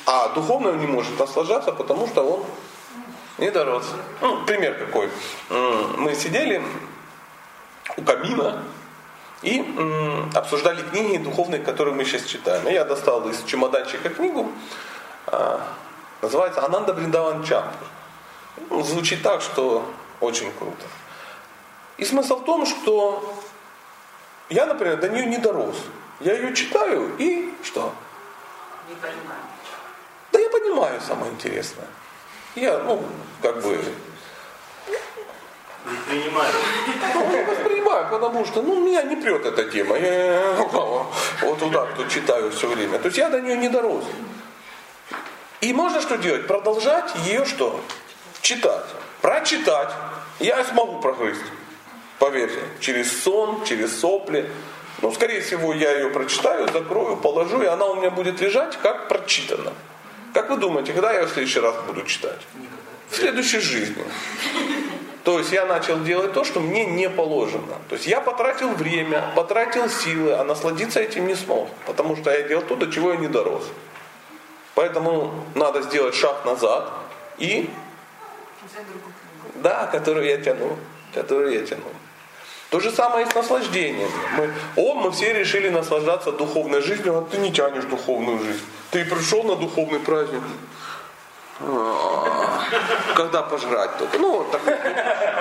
[0.05, 2.45] а духовно он не может наслаждаться, потому что он
[3.37, 3.85] не дорос.
[4.21, 5.09] Ну, пример какой.
[5.97, 6.61] Мы сидели
[7.95, 8.63] у камина
[9.41, 9.63] и
[10.33, 12.67] обсуждали книги духовные, которые мы сейчас читаем.
[12.67, 14.51] Я достал из чемоданчика книгу
[15.27, 15.61] а,
[16.21, 17.87] Называется Ананда Бриндаван Чампур.
[18.69, 20.85] Ну, звучит так, что очень круто.
[21.97, 23.35] И смысл в том, что
[24.49, 25.75] я, например, до нее не дорос.
[26.19, 27.93] Я ее читаю и что?
[28.89, 29.41] Не понимаю.
[30.31, 31.87] Да я понимаю самое интересное.
[32.55, 33.03] Я, ну,
[33.41, 33.79] как бы...
[35.85, 36.53] Не принимаю.
[37.13, 39.97] Ну, я воспринимаю, потому что, ну, меня не прет эта тема.
[39.97, 42.99] Я вот туда, кто читаю все время.
[42.99, 44.03] То есть я до нее не дорос.
[45.61, 46.47] И можно что делать?
[46.47, 47.79] Продолжать ее что?
[48.41, 48.85] Читать.
[49.21, 49.89] Прочитать.
[50.39, 51.41] Я смогу прогрызть.
[52.19, 52.59] Поверьте.
[52.79, 54.49] Через сон, через сопли.
[55.01, 59.07] Ну, скорее всего, я ее прочитаю, закрою, положу, и она у меня будет лежать как
[59.07, 59.73] прочитана.
[60.33, 62.39] Как вы думаете, когда я в следующий раз буду читать?
[63.09, 64.03] В следующей жизни.
[65.23, 67.75] То есть я начал делать то, что мне не положено.
[67.89, 71.69] То есть я потратил время, потратил силы, а насладиться этим не смог.
[71.85, 73.63] Потому что я делал то, до чего я не дорос.
[74.77, 76.87] Поэтому надо сделать шаг назад
[77.39, 77.67] и...
[79.55, 80.77] Да, которую я тянул.
[81.15, 81.91] Которую я тянул.
[82.69, 84.11] То же самое и с наслаждением.
[84.37, 88.61] Мы, о, мы все решили наслаждаться духовной жизнью, а ты не тянешь духовную жизнь.
[88.91, 90.43] Ты пришел на духовный праздник.
[91.59, 92.63] А,
[93.15, 94.19] когда пожрать только.
[94.19, 94.75] Ну, вот такой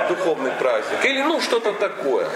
[0.09, 1.05] духовный праздник.
[1.05, 2.29] Или ну что-то такое.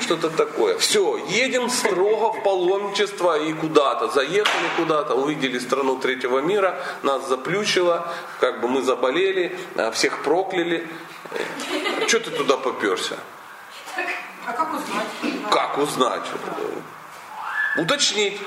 [0.00, 0.78] Что-то такое.
[0.78, 4.08] Все, едем строго в паломничество и куда-то.
[4.08, 8.08] Заехали куда-то, увидели страну третьего мира, нас заплющило,
[8.40, 10.88] как бы мы заболели, а, всех прокляли.
[12.08, 13.16] Что ты туда поперся?
[14.46, 15.50] А как узнать?
[15.50, 16.24] Как узнать?
[17.76, 18.40] Уточнить.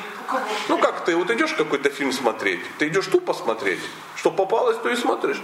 [0.69, 3.79] Ну как ты, вот идешь какой-то фильм смотреть, ты идешь тупо смотреть,
[4.15, 5.41] что попалось, то и смотришь.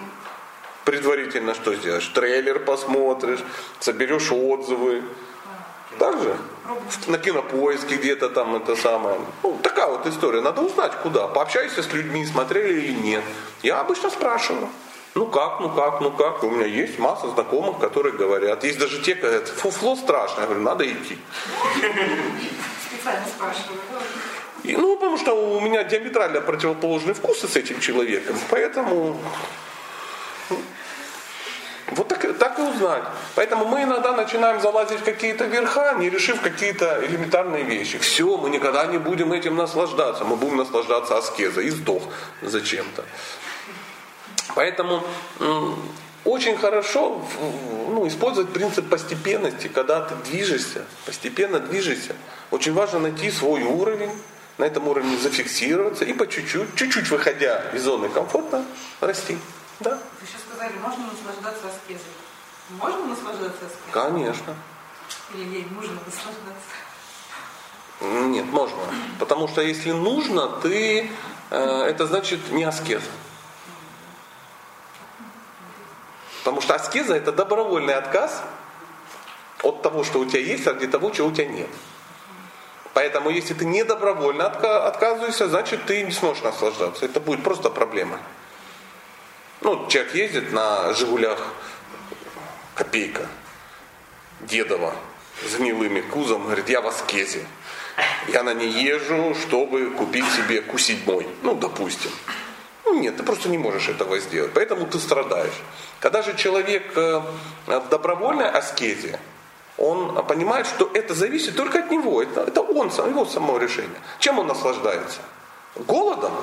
[0.86, 2.08] Предварительно что сделаешь?
[2.08, 3.44] Трейлер посмотришь,
[3.80, 5.04] соберешь отзывы.
[6.00, 6.38] Так же?
[7.08, 9.20] На кинопоиске где-то там это самое.
[9.44, 10.42] Ну, такая вот история.
[10.42, 11.28] Надо узнать, куда.
[11.28, 13.24] Пообщайся с людьми, смотрели или нет.
[13.62, 14.70] Я обычно спрашиваю.
[15.16, 16.44] Ну как, ну как, ну как.
[16.44, 18.64] У меня есть масса знакомых, которые говорят.
[18.64, 20.42] Есть даже те, говорят, фуфло страшно.
[20.42, 21.18] Я говорю, надо идти.
[22.88, 23.80] Специально спрашиваю.
[24.64, 28.36] И, ну, потому что у меня диаметрально противоположные вкусы с этим человеком.
[28.50, 29.18] Поэтому
[31.92, 33.04] вот так, так и узнать.
[33.36, 37.98] Поэтому мы иногда начинаем залазить в какие-то верха, не решив какие-то элементарные вещи.
[37.98, 40.24] Все, мы никогда не будем этим наслаждаться.
[40.24, 41.68] Мы будем наслаждаться аскезой.
[41.68, 42.04] И сдох
[42.42, 43.04] зачем-то.
[44.56, 45.04] Поэтому
[46.26, 47.26] очень хорошо
[47.90, 52.16] ну, использовать принцип постепенности, когда ты движешься, постепенно движешься.
[52.52, 54.12] Очень важно найти свой уровень,
[54.60, 58.64] на этом уровне зафиксироваться и по чуть-чуть, чуть-чуть выходя из зоны комфорта,
[59.00, 59.38] расти.
[59.80, 59.92] Да?
[59.92, 62.12] Вы сейчас сказали, можно наслаждаться аскезой.
[62.72, 63.92] Можно наслаждаться аскезой?
[63.92, 64.56] Конечно.
[65.34, 66.76] Или ей нужно наслаждаться?
[68.02, 68.78] Нет, можно.
[69.18, 71.10] Потому что если нужно, ты,
[71.52, 73.10] э, это значит не аскеза.
[76.40, 78.44] Потому что аскеза это добровольный отказ
[79.64, 81.70] от того, что у тебя есть, ради того, чего у тебя нет.
[82.94, 87.06] Поэтому если ты не добровольно отказываешься, значит ты не сможешь наслаждаться.
[87.06, 88.20] Это будет просто проблема.
[89.62, 91.40] Ну, человек ездит на Жигулях
[92.76, 93.28] копейка,
[94.42, 94.96] дедова,
[95.46, 97.46] с гнилыми кузом, говорит, я в аскезе.
[98.30, 101.36] Я на ней езжу, чтобы купить себе Ку-7.
[101.44, 102.12] Ну, допустим.
[102.86, 104.52] Ну нет, ты просто не можешь этого сделать.
[104.54, 105.54] Поэтому ты страдаешь.
[106.00, 107.22] Когда же человек э,
[107.68, 109.20] в добровольной аскезе,
[109.80, 112.22] он понимает, что это зависит только от него.
[112.22, 114.02] Это, это он, его само решение.
[114.20, 115.20] Чем он наслаждается?
[115.76, 116.34] Голодом?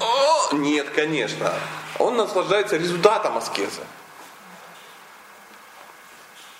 [0.00, 1.52] О, нет, конечно.
[1.98, 3.82] Он наслаждается результатом аскезы.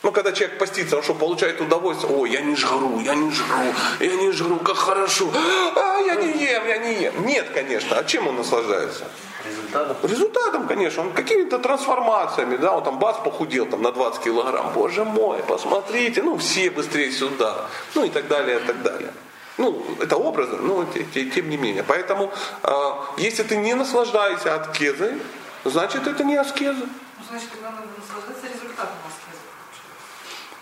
[0.03, 2.15] Ну, когда человек постится, он что, получает удовольствие?
[2.15, 5.31] Ой, я не жру, я не жру, я не жру, как хорошо.
[5.77, 7.27] А, я не ем, я не ем.
[7.27, 7.97] Нет, конечно.
[7.99, 9.05] А чем он наслаждается?
[9.45, 9.97] Результатом?
[10.03, 11.03] Результатом, конечно.
[11.03, 14.73] Он какими-то трансформациями, да, он там бац похудел там, на 20 килограмм.
[14.73, 17.67] Боже мой, посмотрите, ну все быстрее сюда.
[17.95, 19.13] Ну и так далее, и так далее.
[19.59, 20.87] Ну, это образы, но
[21.35, 21.83] тем не менее.
[21.83, 25.21] Поэтому, э, если ты не наслаждаешься аскезой,
[25.65, 26.81] значит это не аскеза.
[26.81, 29.41] Ну, значит, тогда надо наслаждаться результатом аскезы.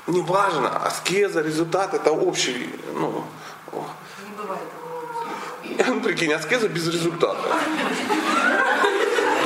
[0.08, 3.24] Не важно, аскеза, результат, это общий, ну,
[3.72, 5.94] Не бывает такого.
[5.94, 7.38] ну, прикинь, аскеза без результата.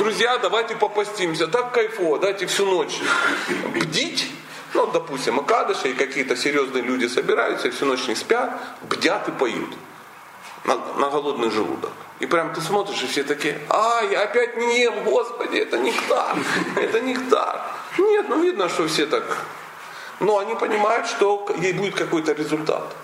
[0.03, 2.99] Друзья, давайте попастимся, так кайфово, дайте всю ночь
[3.73, 4.29] бдить.
[4.73, 9.31] Ну, допустим, Акадыши и какие-то серьезные люди собираются и всю ночь не спят, бдят и
[9.31, 9.73] поют
[10.65, 11.91] на, на голодный желудок.
[12.19, 16.35] И прям ты смотришь, и все такие, а, я опять не ем, Господи, это нектар,
[16.75, 17.61] это нектар.
[17.97, 19.23] Нет, ну видно, что все так
[20.19, 22.95] но они понимают, что ей будет какой-то результат.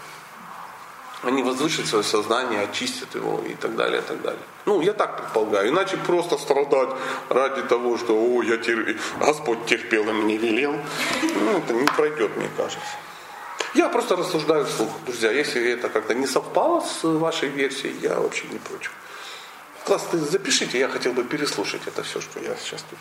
[1.23, 4.41] Они возвышат свое сознание, очистят его и так далее, и так далее.
[4.65, 5.69] Ну, я так предполагаю.
[5.69, 6.89] Иначе просто страдать
[7.29, 8.97] ради того, что о, я тер...
[9.19, 10.75] Господь терпел и мне велел.
[11.21, 12.95] Ну, это не пройдет, мне кажется.
[13.73, 14.89] Я просто рассуждаю вслух.
[15.05, 18.91] Друзья, если это как-то не совпало с вашей версией, я вообще не против.
[19.86, 22.99] Класс, ты запишите, я хотел бы переслушать это все, что я сейчас тут.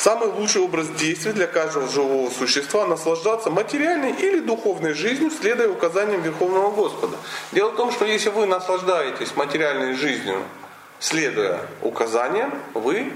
[0.00, 6.22] Самый лучший образ действий для каждого живого существа– наслаждаться материальной или духовной жизнью, следуя указаниям
[6.22, 7.18] Верховного Господа.
[7.52, 10.42] Дело в том, что если вы наслаждаетесь материальной жизнью,
[11.00, 13.12] следуя указаниям, вы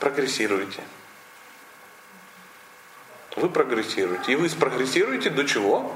[0.00, 0.82] прогрессируете.
[3.36, 4.32] вы прогрессируете.
[4.32, 5.92] И вы спрогрессируете до чего?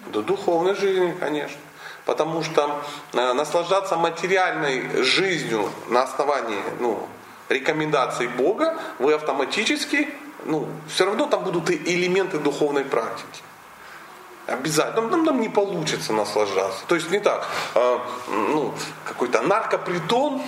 [0.00, 1.56] До духовной жизни, конечно.
[2.04, 7.08] Потому что э, наслаждаться материальной жизнью на основании ну,
[7.48, 10.08] рекомендаций Бога, вы автоматически,
[10.44, 13.42] ну, все равно там будут и элементы духовной практики.
[14.46, 15.08] Обязательно.
[15.08, 16.84] Нам, нам не получится наслаждаться.
[16.86, 17.48] То есть не так.
[17.74, 20.42] Э, ну, какой-то наркопритон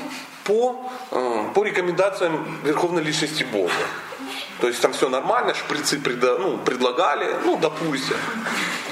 [0.44, 3.72] по, э, по рекомендациям Верховной Личности Бога.
[4.60, 8.16] То есть там все нормально, шприцы преда, ну, предлагали, ну, допустим.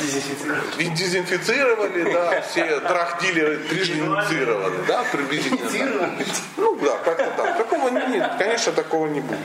[0.01, 0.95] Дезинфицировали.
[0.95, 6.11] Дезинфицировали, да, все драгдилеры трижды инициированы, да, приблизительно.
[6.59, 7.57] Ну да, как-то так.
[7.57, 9.39] Такого нет, конечно, такого не будет.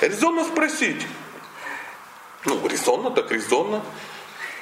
[0.00, 1.04] Резонно спросить.
[2.44, 3.82] Ну, резонно, так резонно.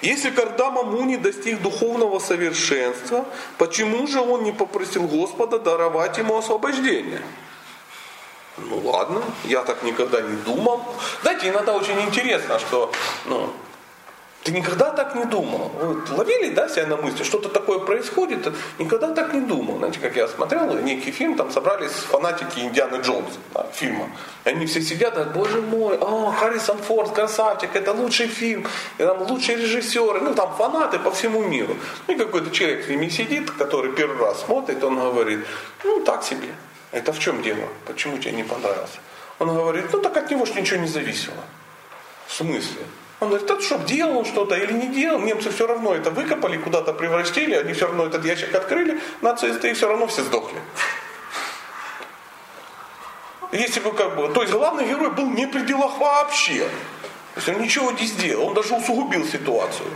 [0.02, 3.26] Если Кардама Муни достиг духовного совершенства,
[3.58, 7.22] почему же он не попросил Господа даровать ему освобождение?
[8.58, 10.82] Ну ладно, я так никогда не думал.
[11.22, 12.90] Знаете, иногда очень интересно, что
[13.26, 13.52] ну,
[14.46, 15.72] ты никогда так не думал.
[15.74, 18.46] Вот ловили да, себя на мысли, что-то такое происходит,
[18.78, 19.78] никогда так не думал.
[19.78, 24.08] Знаете, как я смотрел некий фильм, там собрались фанатики Индианы Джонса да, фильма.
[24.44, 28.64] Они все сидят, говорят, боже мой, о, Харрисон Форд, красавчик, это лучший фильм,
[28.98, 31.76] и там лучшие режиссеры, ну там фанаты по всему миру.
[32.06, 35.44] Ну и какой-то человек с ними сидит, который первый раз смотрит, он говорит,
[35.82, 36.54] ну так себе.
[36.92, 37.68] Это в чем дело?
[37.86, 38.98] Почему тебе не понравился?
[39.38, 41.42] Он говорит, ну так от него ж ничего не зависело.
[42.26, 42.82] В смысле?
[43.20, 46.92] Он говорит, это что, делал что-то или не делал, немцы все равно это выкопали, куда-то
[46.92, 50.60] превратили, они все равно этот ящик открыли, нацисты, и все равно все сдохли.
[53.52, 56.68] Если бы как бы, то есть главный герой был не при делах вообще.
[57.34, 59.88] То есть он ничего не сделал, он даже усугубил ситуацию.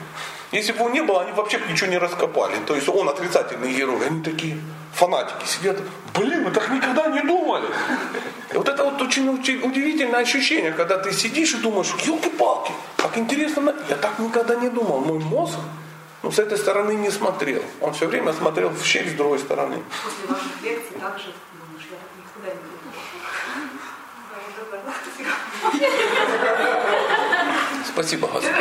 [0.53, 2.57] Если бы его не было, они вообще ничего не раскопали.
[2.67, 4.07] То есть он отрицательный герой.
[4.07, 4.59] Они такие
[4.93, 5.79] фанатики сидят,
[6.15, 7.67] блин, мы так никогда не думали.
[8.53, 13.75] И вот это вот очень удивительное ощущение, когда ты сидишь и думаешь, елки-палки, как интересно,
[13.89, 15.01] я так никогда не думал.
[15.01, 15.59] Мой мозг
[16.23, 17.63] ну, с этой стороны не смотрел.
[17.81, 19.83] Он все время смотрел в щель с другой стороны.
[20.05, 22.81] После ваших лекций также думаешь, я так никогда не думал.
[27.87, 28.55] Спасибо, Господи.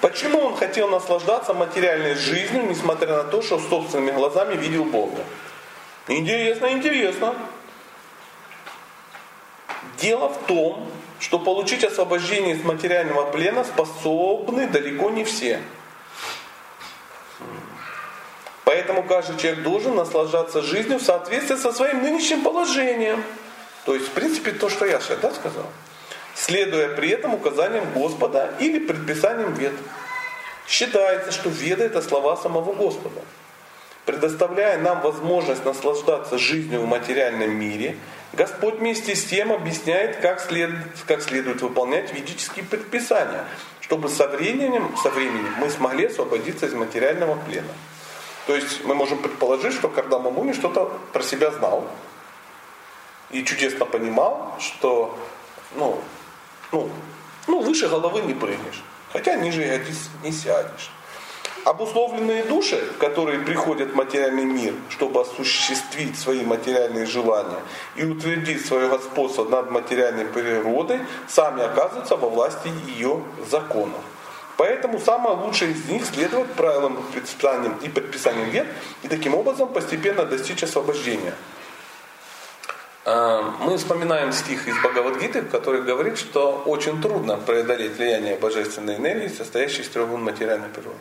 [0.00, 5.22] Почему он хотел наслаждаться материальной жизнью, несмотря на то, что собственными глазами видел Бога?
[6.08, 7.34] Интересно, интересно.
[9.98, 15.60] Дело в том, что получить освобождение из материального плена способны далеко не все.
[18.64, 23.22] Поэтому каждый человек должен наслаждаться жизнью в соответствии со своим нынешним положением.
[23.84, 25.66] То есть, в принципе, то, что я сейчас да, сказал
[26.34, 29.74] следуя при этом указаниям Господа или предписаниям вед.
[30.66, 33.20] Считается, что веды это слова самого Господа.
[34.06, 37.96] Предоставляя нам возможность наслаждаться жизнью в материальном мире,
[38.32, 40.70] Господь вместе с тем объясняет, как, след,
[41.06, 43.44] как следует выполнять ведические предписания,
[43.80, 47.72] чтобы со временем, со временем мы смогли освободиться из материального плена.
[48.46, 51.86] То есть мы можем предположить, что Кардама Муни что-то про себя знал
[53.30, 55.16] и чудесно понимал, что
[55.76, 56.00] ну,
[56.72, 56.88] ну,
[57.48, 58.82] ну, выше головы не прыгнешь.
[59.12, 59.82] Хотя ниже
[60.22, 60.90] не сядешь.
[61.64, 67.58] Обусловленные души, которые приходят в материальный мир, чтобы осуществить свои материальные желания
[67.96, 74.00] и утвердить свое господство над материальной природой, сами оказываются во власти ее законов.
[74.56, 78.66] Поэтому самое лучшее из них следовать правилам предписаниям и предписаниям вет
[79.02, 81.34] и таким образом постепенно достичь освобождения.
[83.12, 89.26] А, мы вспоминаем стих из Бхагавадгиты, который говорит, что очень трудно преодолеть влияние божественной энергии,
[89.26, 91.00] состоящей из трех гун материальной природы.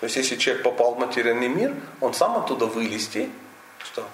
[0.00, 3.30] То есть, если человек попал в материальный мир, он сам оттуда вылезти
[3.82, 4.04] что?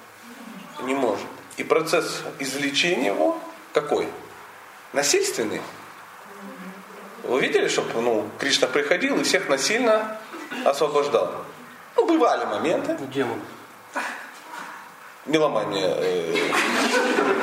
[0.83, 1.27] не может.
[1.57, 3.37] И процесс извлечения его
[3.73, 4.07] какой?
[4.93, 5.61] Насильственный.
[7.25, 10.19] Вы видели, чтобы ну, Кришна приходил и всех насильно
[10.65, 11.45] освобождал?
[11.97, 12.97] Ну, бывали моменты.
[13.13, 13.41] Демон
[15.27, 16.53] меломания, э,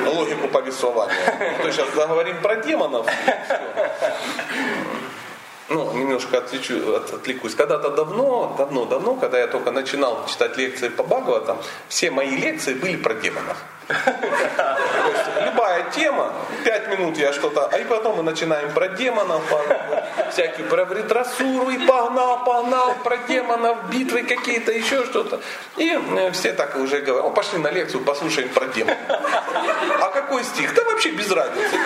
[0.08, 1.14] логику повествования.
[1.62, 3.06] То сейчас заговорим про демонов.
[5.68, 7.54] Ну, немножко отвлечу, от, отвлекусь.
[7.54, 12.74] Когда-то давно, давно, давно, когда я только начинал читать лекции по Бхагаватам, все мои лекции
[12.74, 13.56] были про демонов.
[15.80, 16.32] Любая тема,
[16.64, 19.42] пять минут я что-то, а и потом мы начинаем про демонов,
[20.30, 25.40] всякие про вритрасуру, и погнал, погнал, про демонов, битвы какие-то, еще что-то.
[25.76, 28.98] И э, все так уже говорят, пошли на лекцию, послушаем про демонов.
[29.08, 30.74] А какой стих?
[30.74, 31.76] Да вообще без разницы.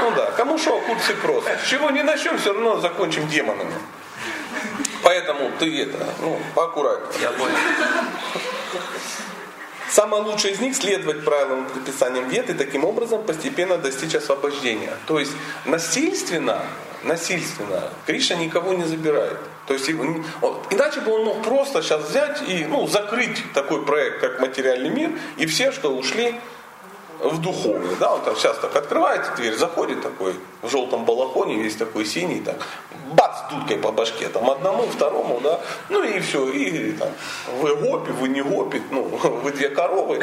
[0.00, 1.50] Ну да, кому шо, курсы просто.
[1.68, 3.74] Чего не начнем, все равно закончим демонами.
[5.02, 7.22] Поэтому ты это, ну, поаккуратнее.
[7.22, 7.56] Я понял.
[9.90, 14.92] Самое лучшее из них следовать правилам и предписаниям вет и таким образом постепенно достичь освобождения.
[15.06, 15.32] То есть
[15.64, 16.62] насильственно,
[17.04, 19.38] насильственно Кришна никого не забирает.
[19.66, 24.40] То есть иначе бы он мог просто сейчас взять и ну, закрыть такой проект, как
[24.40, 26.34] материальный мир, и все, что ушли
[27.20, 31.76] в духовный, да, он там сейчас так открывает дверь, заходит такой в желтом балахоне, весь
[31.76, 32.56] такой синий, так,
[33.12, 37.08] бац, дудкой по башке, там, одному, второму, да, ну и все, и там,
[37.60, 39.02] вы гопи, вы не гопи, ну,
[39.42, 40.20] вы две коровы,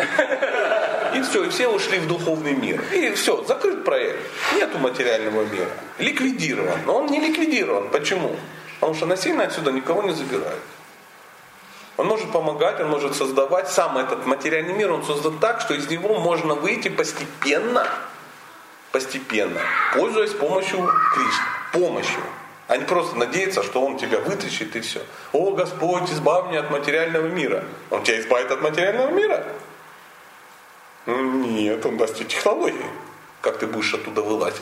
[1.16, 4.20] и все, и все ушли в духовный мир, и все, закрыт проект,
[4.56, 5.70] нету материального мира,
[6.00, 8.36] ликвидирован, но он не ликвидирован, почему?
[8.80, 10.62] Потому что насильно отсюда никого не забирают.
[11.98, 13.70] Он может помогать, он может создавать.
[13.70, 17.88] Сам этот материальный мир он создан так, что из него можно выйти постепенно,
[18.91, 19.62] постепенно,
[19.93, 21.46] пользуясь помощью Кришны.
[21.72, 22.22] Помощью.
[22.68, 25.02] А не просто надеяться, что он тебя вытащит и все.
[25.32, 27.64] О, Господь, избавь меня от материального мира.
[27.91, 29.46] Он тебя избавит от материального мира?
[31.06, 32.86] Нет, он даст тебе технологии,
[33.41, 34.62] как ты будешь оттуда вылазить.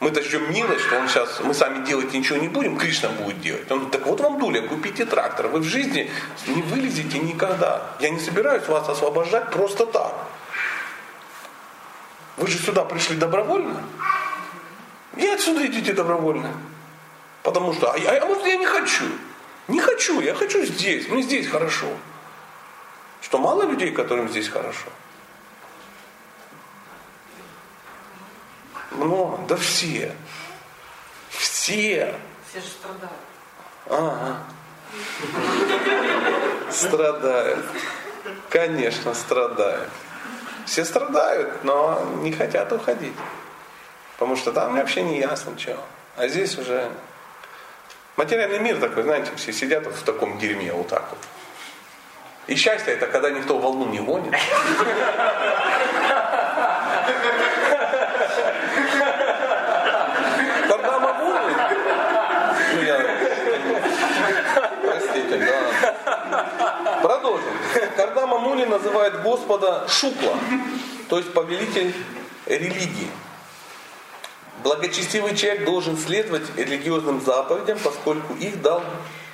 [0.00, 3.70] Мы-то ждем милость, что он сейчас, мы сами делать ничего не будем, Кришна будет делать.
[3.70, 5.48] Он так вот вам дуля, купите трактор.
[5.48, 6.10] Вы в жизни
[6.46, 7.86] не вылезете никогда.
[8.00, 10.14] Я не собираюсь вас освобождать просто так.
[12.38, 13.84] Вы же сюда пришли добровольно.
[15.18, 16.50] И отсюда идите добровольно.
[17.42, 19.04] Потому что, а, а может я не хочу?
[19.68, 21.88] Не хочу, я хочу здесь, мне здесь хорошо.
[23.20, 24.88] Что мало людей, которым здесь хорошо.
[28.90, 30.14] Много, да все.
[31.30, 32.14] Все.
[32.48, 33.12] Все же страдают.
[33.88, 34.36] Ага.
[36.70, 37.66] Страдают.
[38.48, 39.88] Конечно, страдают.
[40.66, 43.14] Все страдают, но не хотят уходить.
[44.14, 45.82] Потому что там вообще не ясно чего.
[46.16, 46.90] А здесь уже
[48.16, 51.18] материальный мир такой, знаете, все сидят вот в таком дерьме вот так вот.
[52.50, 54.34] И счастье это когда никто волну не гонит.
[67.00, 67.44] Продолжим.
[67.96, 70.34] Когда Мамули называет Господа Шукла,
[71.08, 71.94] то есть повелитель
[72.46, 73.10] религии.
[74.64, 78.82] Благочестивый человек должен следовать религиозным заповедям, поскольку их дал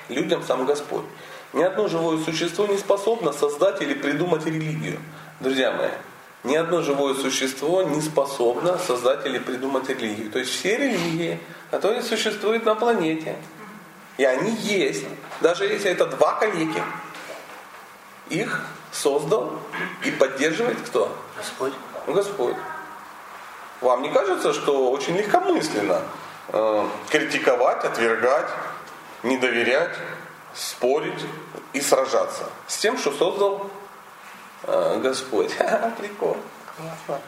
[0.07, 1.05] людям сам Господь.
[1.53, 4.99] Ни одно живое существо не способно создать или придумать религию.
[5.39, 5.89] Друзья мои,
[6.43, 10.29] ни одно живое существо не способно создать или придумать религию.
[10.31, 11.39] То есть все религии,
[11.71, 13.35] которые существуют на планете,
[14.17, 15.05] и они есть,
[15.41, 16.81] даже если это два коллеги,
[18.29, 19.53] их создал
[20.03, 21.15] и поддерживает кто?
[21.37, 21.73] Господь.
[22.07, 22.55] Господь.
[23.81, 26.01] Вам не кажется, что очень легкомысленно
[26.49, 28.49] э, критиковать, отвергать,
[29.23, 29.93] не доверять,
[30.57, 31.25] спорить
[31.73, 33.69] и сражаться с тем, что создал
[34.63, 35.53] э, Господь?
[35.97, 36.37] Прикол.
[36.75, 37.21] Классно.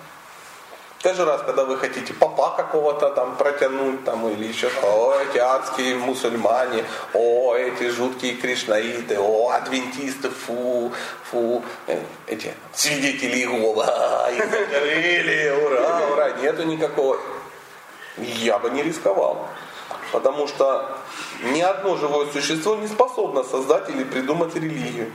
[1.01, 5.95] Каждый раз, когда вы хотите папа какого-то там протянуть, там, или еще о, эти адские
[5.95, 10.91] мусульмане, о, эти жуткие кришнаиты, о, адвентисты, фу,
[11.31, 17.17] фу, э, эти свидетели Иегова, их закрыли, ура, ура, нету никакого.
[18.17, 19.47] Я бы не рисковал.
[20.11, 20.97] Потому что
[21.53, 25.11] ни одно живое существо не способно создать или придумать религию.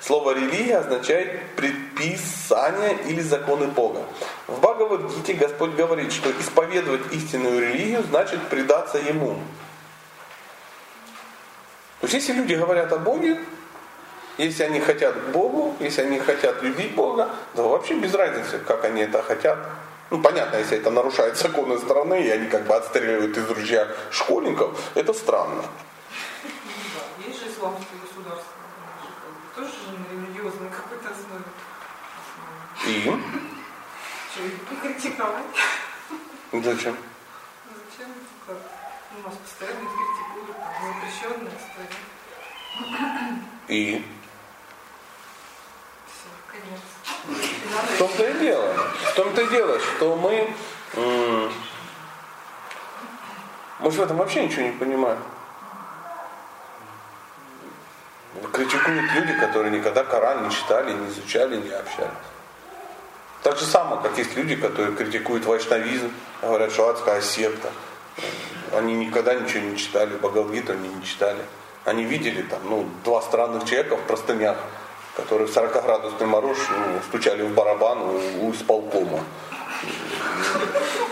[0.00, 4.02] Слово религия означает предписание или законы Бога.
[4.48, 9.38] В Бхагавадгите Господь говорит, что исповедовать истинную религию значит предаться Ему.
[12.00, 13.38] То есть если люди говорят о Боге,
[14.38, 18.84] если они хотят к Богу, если они хотят любить Бога, то вообще без разницы, как
[18.84, 19.58] они это хотят.
[20.12, 24.78] Ну, понятно, если это нарушает законы страны, и они как бы отстреливают из ружья школьников,
[24.94, 25.64] это странно.
[27.26, 28.52] Есть же исламские государства
[29.56, 31.44] тоже же на религиозной какой-то основе.
[32.86, 33.00] И?
[34.34, 35.46] Что, их покритиковать?
[36.52, 36.96] Зачем?
[37.64, 38.14] Ну, зачем?
[38.46, 38.56] Как?
[39.12, 42.00] Ну, нас постоянно критикуют, там, запрещенная история.
[43.68, 44.04] И?
[46.06, 46.80] Все, конец.
[47.24, 48.72] В том-то и дело.
[49.12, 50.52] В том-то и дело, что мы...
[53.80, 55.18] Мы в этом вообще ничего не понимаем.
[58.52, 62.10] критикуют люди, которые никогда Коран не читали, не изучали, не общались.
[63.42, 67.70] Так же самое, как есть люди, которые критикуют вайшнавизм, говорят, что адская секта.
[68.72, 71.42] Они никогда ничего не читали, Бхагавгиту они не читали.
[71.84, 74.56] Они видели там, ну, два странных человека в простынях,
[75.16, 79.20] которые в 40-градусный мороз ну, стучали в барабан у, у исполкома.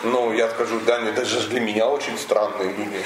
[0.02, 3.04] Ну, я скажу, да, это же для меня очень странные люди.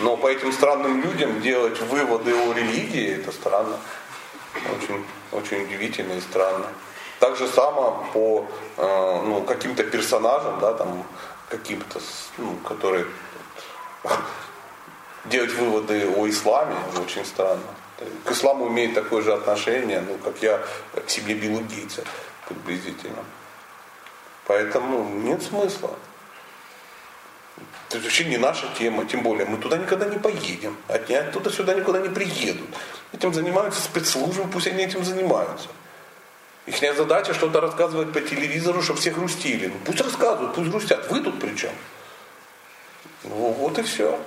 [0.00, 3.76] Но по этим странным людям делать выводы о религии, это странно.
[4.54, 6.66] Очень, очень удивительно и странно.
[7.20, 8.44] Так же само по
[8.76, 11.04] э, ну, каким-то персонажам, да, там,
[11.48, 12.00] каким-то,
[12.38, 13.06] ну, которые
[15.26, 17.62] делать выводы о исламе очень странно.
[18.24, 20.58] К исламу имеет такое же отношение, ну, как я
[20.94, 22.04] к Биллу Гейтса
[22.48, 23.24] приблизительно.
[24.46, 25.96] Поэтому нет смысла.
[27.88, 31.74] Это вообще не наша тема, тем более мы туда никогда не поедем, они оттуда сюда
[31.74, 32.68] никуда не приедут.
[33.12, 35.68] Этим занимаются спецслужбы, пусть они этим занимаются.
[36.64, 39.66] Их задача что-то рассказывать по телевизору, чтобы все грустили.
[39.66, 41.10] Ну, пусть рассказывают, пусть грустят.
[41.10, 41.72] Вы тут при чем?
[43.24, 44.18] Ну, вот и все.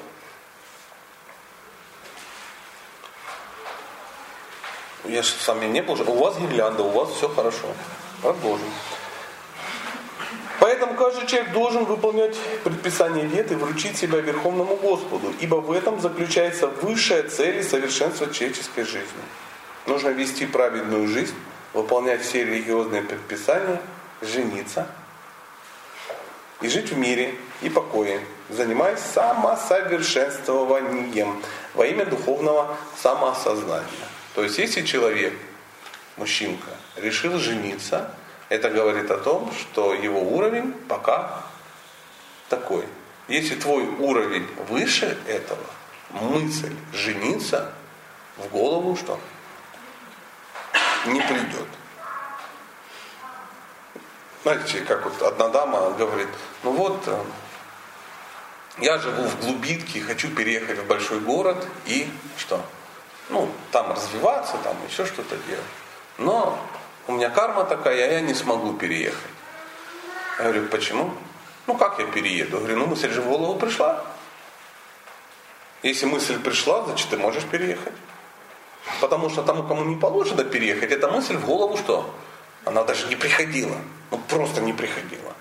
[5.07, 5.95] Я же с вами не был.
[6.07, 7.67] У вас гирлянда, у вас все хорошо.
[8.21, 8.69] Продолжим.
[10.59, 15.99] Поэтому каждый человек должен выполнять предписание лет и вручить себя Верховному Господу, ибо в этом
[15.99, 19.23] заключается высшая цель и совершенство человеческой жизни.
[19.85, 21.35] Нужно вести праведную жизнь,
[21.73, 23.79] выполнять все религиозные предписания,
[24.21, 24.87] жениться
[26.61, 31.43] и жить в мире и покое, занимаясь самосовершенствованием
[31.75, 34.14] во имя духовного самоосознания.
[34.35, 35.33] То есть если человек,
[36.17, 38.13] мужчинка, решил жениться–
[38.49, 41.43] это говорит о том, что его уровень пока
[42.49, 42.85] такой.
[43.27, 45.65] Если твой уровень выше этого,
[46.11, 47.73] мысль жениться
[48.37, 49.19] в голову что?
[51.07, 51.67] Не придет.
[54.43, 56.27] Знаете, как вот одна дама говорит,
[56.61, 57.23] ну вот, э,
[58.77, 62.07] я живу в глубинке, хочу переехать в большой город и
[62.37, 62.63] что?
[63.29, 65.63] Ну, там развиваться, там еще что-то делать.
[66.17, 66.57] Но
[67.07, 69.31] у меня карма такая, я не смогу переехать.
[70.37, 71.11] Я говорю, почему?
[71.67, 72.57] Ну как я перееду?
[72.57, 74.03] Я говорю, ну мысль же в голову пришла.
[75.81, 77.93] Если мысль пришла, значит ты можешь переехать.
[79.01, 82.13] Потому что тому, кому не положено переехать, эта мысль в голову что?
[82.65, 83.77] Она даже не приходила.
[84.11, 85.33] Ну просто не приходила.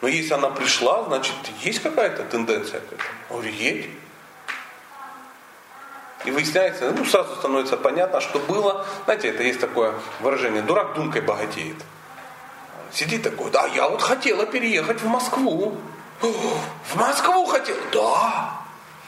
[0.00, 3.10] Но если она пришла, значит есть какая-то тенденция к этому.
[3.28, 3.90] Я говорю, едь.
[6.24, 11.22] И выясняется, ну сразу становится понятно, что было, знаете, это есть такое выражение, дурак думкой
[11.22, 11.76] богатеет.
[12.92, 15.76] Сидит такой, да, я вот хотела переехать в Москву.
[16.20, 17.78] В Москву хотела?
[17.92, 18.60] Да.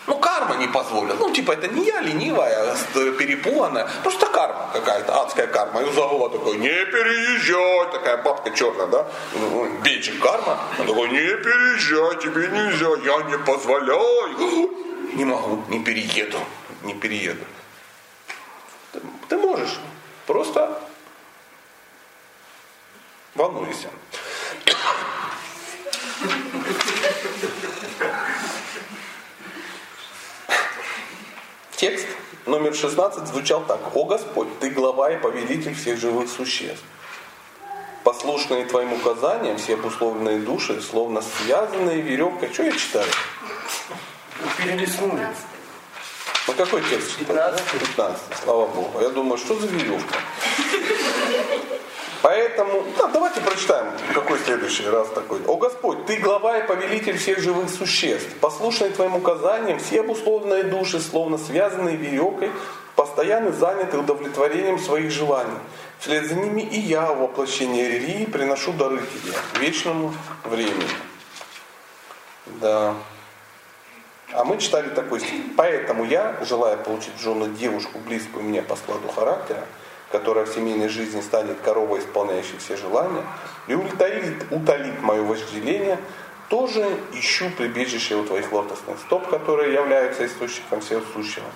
[0.07, 1.15] Ну, карма не позволила.
[1.15, 3.89] Ну, типа, это не я ленивая, перепуганная.
[4.03, 5.83] Просто карма какая-то, адская карма.
[5.83, 7.93] И у такой, не переезжай.
[7.93, 9.07] Такая бабка черная, да?
[9.35, 10.59] Ну, Бечик карма.
[10.79, 14.71] Он такой, не переезжай, тебе нельзя, я не позволяю.
[15.15, 16.39] Не могу, не перееду
[16.85, 17.45] не перееду.
[18.93, 19.78] Ты, ты можешь,
[20.26, 20.80] просто
[23.35, 23.89] волнуйся.
[31.76, 32.07] Текст
[32.47, 33.80] номер 16 звучал так.
[33.97, 36.85] «О Господь, Ты глава и повелитель всех живых существ.
[38.05, 42.53] Послушные Твоим указаниям все обусловленные души, словно связанные веревкой».
[42.53, 43.09] Что я читаю?
[44.59, 45.26] Перелистнули.
[46.49, 47.16] Ну какой текст?
[47.18, 47.61] 15.
[47.80, 49.01] 15, слава Богу.
[49.01, 50.16] Я думаю, что за веревка?
[52.22, 55.40] Поэтому, да, давайте прочитаем, какой следующий раз такой.
[55.47, 58.28] О Господь, Ты глава и повелитель всех живых существ.
[58.40, 62.51] Послушные Твоим указаниям, все обусловленные души, словно связанные веревкой,
[62.95, 65.59] постоянно заняты удовлетворением своих желаний.
[65.99, 70.14] Вслед за ними и я, в воплощении религии, приношу дары Тебе, вечному
[70.45, 70.88] времени.
[72.47, 72.95] Да.
[74.33, 75.43] А мы читали такой стих.
[75.57, 79.64] Поэтому я, желая получить в жену девушку, близкую мне по складу характера,
[80.11, 83.24] которая в семейной жизни станет коровой, исполняющей все желания,
[83.66, 85.99] и утолит, утолит мое вожделение,
[86.49, 91.47] тоже ищу прибежище у твоих лотосных стоп, которые являются источником всего сущего.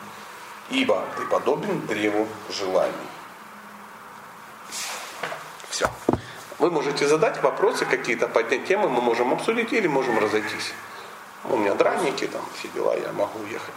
[0.70, 2.92] Ибо ты подобен древу желаний.
[5.68, 5.86] Все.
[6.58, 10.72] Вы можете задать вопросы какие-то, поднять темы, мы можем обсудить или можем разойтись.
[11.48, 13.74] У меня дранники, там все дела, я могу уехать.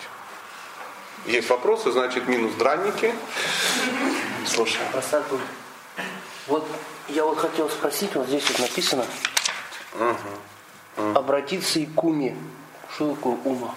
[1.25, 3.13] Есть вопросы, значит минус дранники.
[4.47, 4.79] Слушай.
[6.47, 6.67] Вот
[7.09, 9.05] я вот хотел спросить, вот здесь вот написано,
[9.93, 11.17] угу.
[11.17, 12.35] обратиться и к уме.
[12.95, 13.75] Что такое ума?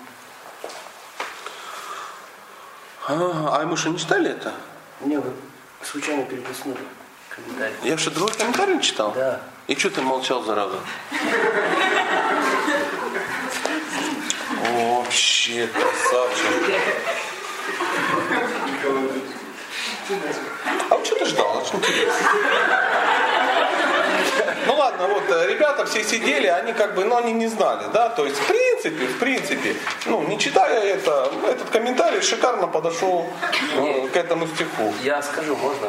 [3.08, 4.54] А, а мы что, не читали это?
[5.00, 5.32] Не, вы
[5.82, 6.78] случайно перелистнули
[7.28, 7.74] комментарий.
[7.82, 9.12] Я что, другой комментарий читал?
[9.12, 9.40] Да.
[9.66, 10.78] И что ты молчал зараза?
[15.12, 16.74] Вообще красавчик.
[20.88, 21.58] А вот что ты ждал?
[21.58, 22.28] Очень интересно.
[24.66, 28.08] Ну ладно, вот э, ребята все сидели, они как бы, ну они не знали, да,
[28.08, 33.26] то есть в принципе в принципе, ну, не читая это, этот комментарий шикарно подошел
[33.76, 34.94] э, к этому стиху.
[35.02, 35.88] Я скажу, можно?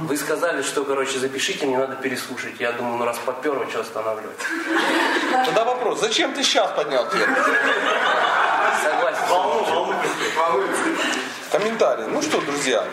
[0.00, 2.54] Вы сказали, что, короче, запишите, мне надо переслушать.
[2.58, 4.36] Я думаю, ну раз поперло, что останавливать?
[5.44, 7.36] Тогда вопрос, зачем ты сейчас поднял тему?
[11.50, 12.06] Комментарий.
[12.06, 12.84] Ну что, друзья,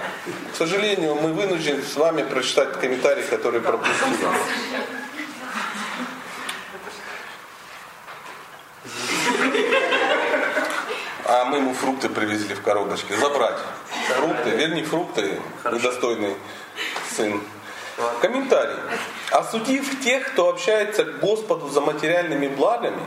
[0.54, 4.28] к сожалению, мы вынуждены с вами прочитать комментарий, который пропустили.
[11.26, 13.16] А мы ему фрукты привезли в коробочке.
[13.18, 13.58] Забрать.
[14.18, 16.36] Фрукты, верни фрукты, недостойный
[17.16, 17.42] сын.
[18.22, 18.76] Комментарий.
[19.32, 23.02] Осудив тех, кто общается к Господу за материальными благами,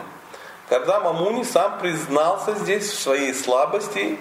[0.69, 4.19] когда Мамуни сам признался здесь в своей слабости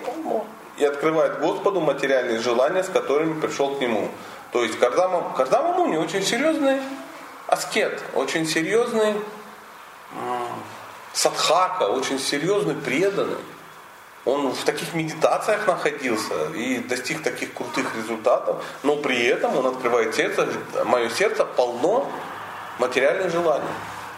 [0.78, 4.10] и открывает Господу материальные желания, с которыми пришел к нему.
[4.52, 6.82] То есть Кардама, Кардама Муни очень серьезный
[7.48, 9.16] аскет, очень серьезный
[11.14, 13.39] садхака, очень серьезный преданный.
[14.26, 20.16] Он в таких медитациях находился и достиг таких крутых результатов, но при этом он открывает
[20.16, 20.48] сердце,
[20.86, 22.10] мое сердце полно
[22.80, 23.68] материальных желаний.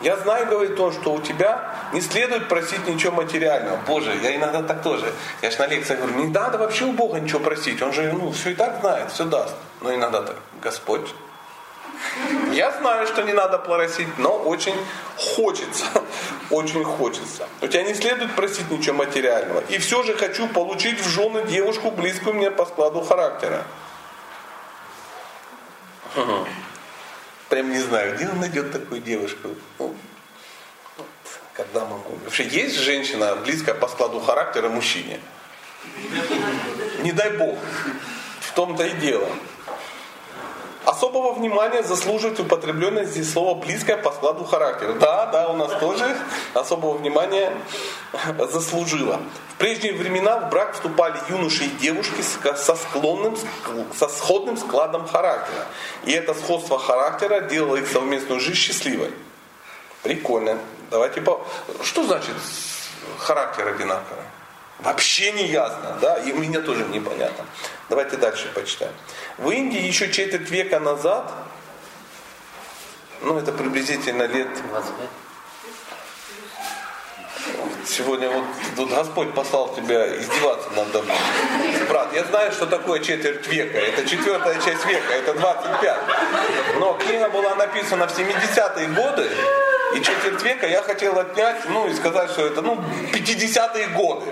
[0.01, 3.79] Я знаю, говорит он, что у тебя не следует просить ничего материального.
[3.87, 5.11] Боже, я иногда так тоже.
[5.41, 7.81] Я же на лекциях говорю, не надо вообще у Бога ничего просить.
[7.81, 9.55] Он же ну, все и так знает, все даст.
[9.81, 11.13] Но иногда так, Господь,
[12.51, 14.75] я знаю, что не надо просить, но очень
[15.17, 15.85] хочется.
[16.49, 17.47] Очень хочется.
[17.61, 19.63] У тебя не следует просить ничего материального.
[19.69, 23.63] И все же хочу получить в жены девушку, близкую мне по складу характера.
[27.55, 29.47] Прям не знаю, где он найдет такую девушку.
[29.79, 29.95] Ну,
[31.53, 32.17] когда могу.
[32.25, 35.21] Вообще есть женщина, близкая по складу характера мужчине?
[37.03, 37.57] Не дай бог.
[38.41, 39.29] В том-то и дело.
[40.85, 44.93] Особого внимания заслуживает употребленное здесь слово близкое по складу характера.
[44.93, 46.15] Да, да, у нас тоже
[46.53, 47.51] особого внимания
[48.51, 49.19] заслужило.
[49.55, 53.35] В прежние времена в брак вступали юноши и девушки со склонным,
[53.95, 55.65] со сходным складом характера.
[56.03, 59.11] И это сходство характера делало их совместную жизнь счастливой.
[60.03, 60.59] Прикольно.
[60.91, 61.43] Давайте по...
[61.81, 62.35] Что значит
[63.17, 64.14] характер одинаковый?
[64.79, 67.45] Вообще не ясно, да, и мне тоже непонятно.
[67.89, 68.93] Давайте дальше почитаем.
[69.37, 71.31] В Индии еще четверть века назад,
[73.21, 75.09] ну это приблизительно лет 25.
[77.87, 78.43] Сегодня вот
[78.75, 81.17] тут Господь послал тебя издеваться над мной.
[81.87, 83.77] Брат, я знаю, что такое четверть века.
[83.77, 85.97] Это четвертая часть века, это 25.
[86.79, 89.29] Но книга была написана в 70-е годы,
[89.95, 92.83] и четверть века я хотел отнять, ну и сказать, что это, ну,
[93.13, 94.25] 50-е годы.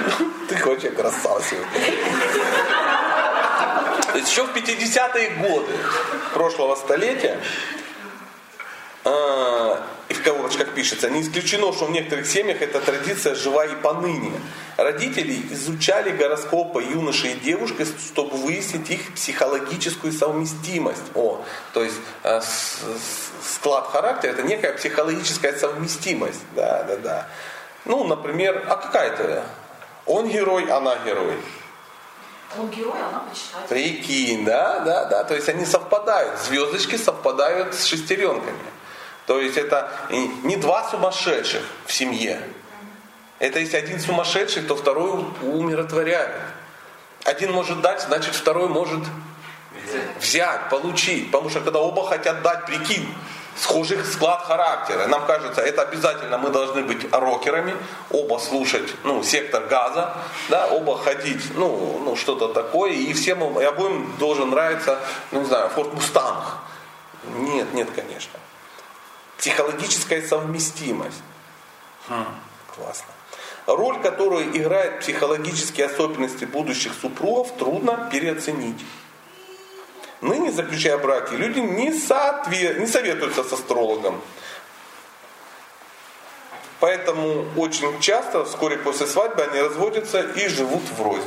[0.48, 1.68] Ты вообще красава сегодня.
[4.14, 5.72] Еще в 50-е годы
[6.32, 7.40] прошлого столетия
[9.06, 14.32] и в кавычках пишется, не исключено, что в некоторых семьях эта традиция жива и поныне.
[14.76, 21.02] Родители изучали гороскопы юноши и девушки, чтобы выяснить их психологическую совместимость.
[21.14, 21.42] О,
[21.72, 22.40] то есть э,
[23.42, 26.40] склад характера это некая психологическая совместимость.
[26.54, 27.28] Да, да, да.
[27.84, 29.44] Ну, например, а какая это?
[30.06, 31.36] Он герой, она герой.
[32.58, 33.68] Он герой, она почитает.
[33.68, 35.24] Прикинь, да, да, да.
[35.24, 36.38] То есть они совпадают.
[36.40, 38.73] Звездочки совпадают с шестеренками.
[39.26, 42.40] То есть это не два сумасшедших в семье.
[43.38, 46.34] Это если один сумасшедший, то второй умиротворяет.
[47.24, 49.00] Один может дать, значит второй может
[50.20, 51.30] взять, получить.
[51.30, 53.08] Потому что когда оба хотят дать, прикинь,
[53.56, 55.06] схожий склад характера.
[55.06, 57.74] Нам кажется, это обязательно мы должны быть рокерами,
[58.10, 60.14] оба слушать, ну, сектор газа,
[60.48, 64.98] да, оба ходить, ну, ну что-то такое, и всем и обоим должен нравиться,
[65.30, 66.44] ну, не знаю, Форд Мустанг.
[67.36, 68.38] Нет, нет, конечно.
[69.44, 71.22] Психологическая совместимость.
[72.08, 72.24] Хм,
[72.74, 73.12] классно.
[73.66, 78.82] Роль, которую играют психологические особенности будущих супругов, трудно переоценить.
[80.22, 82.76] Ныне, заключая браки, люди не, соотве...
[82.78, 84.18] не советуются с астрологом.
[86.80, 91.26] Поэтому очень часто, вскоре после свадьбы, они разводятся и живут врозь.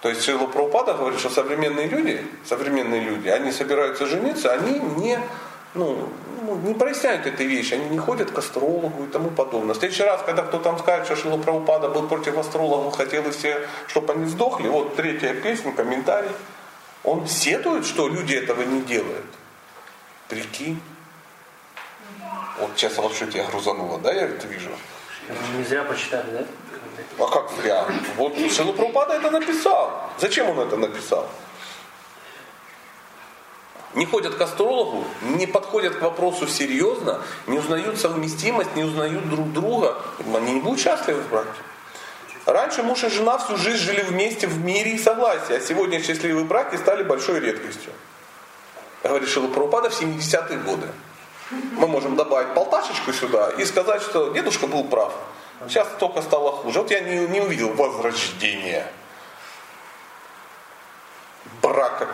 [0.00, 5.20] То есть Шила Прабхупада говорит, что современные люди, современные люди, они собираются жениться, они не
[5.76, 6.08] ну,
[6.42, 9.74] ну, не проясняют этой вещи, они не ходят к астрологу и тому подобное.
[9.74, 13.30] В следующий раз, когда кто там скажет, что Шила Прабхупада был против астрологов, хотел и
[13.30, 16.30] все, чтобы они сдохли, вот третья песня, комментарий,
[17.04, 19.26] он сетует, что люди этого не делают.
[20.28, 20.80] Прикинь.
[22.58, 24.70] Вот сейчас лапшу тебя грузануло, да, я это вижу?
[25.56, 26.44] Не зря почитали, да?
[27.18, 27.86] А как зря?
[28.16, 30.10] Вот Шила Прабхупада это написал.
[30.18, 31.28] Зачем он это написал?
[33.94, 39.52] Не ходят к астрологу, не подходят к вопросу серьезно, не узнают совместимость, не узнают друг
[39.52, 39.96] друга,
[40.34, 41.48] они не будут счастливы в браке.
[42.44, 46.44] Раньше муж и жена всю жизнь жили вместе в мире и согласии, а сегодня счастливые
[46.44, 47.92] браки стали большой редкостью.
[49.02, 50.88] Говорит Шилупрупада в 70-е годы.
[51.50, 55.12] Мы можем добавить полташечку сюда и сказать, что дедушка был прав.
[55.68, 56.80] Сейчас только стало хуже.
[56.80, 58.86] Вот я не, не увидел возрождения.
[61.62, 62.08] Брак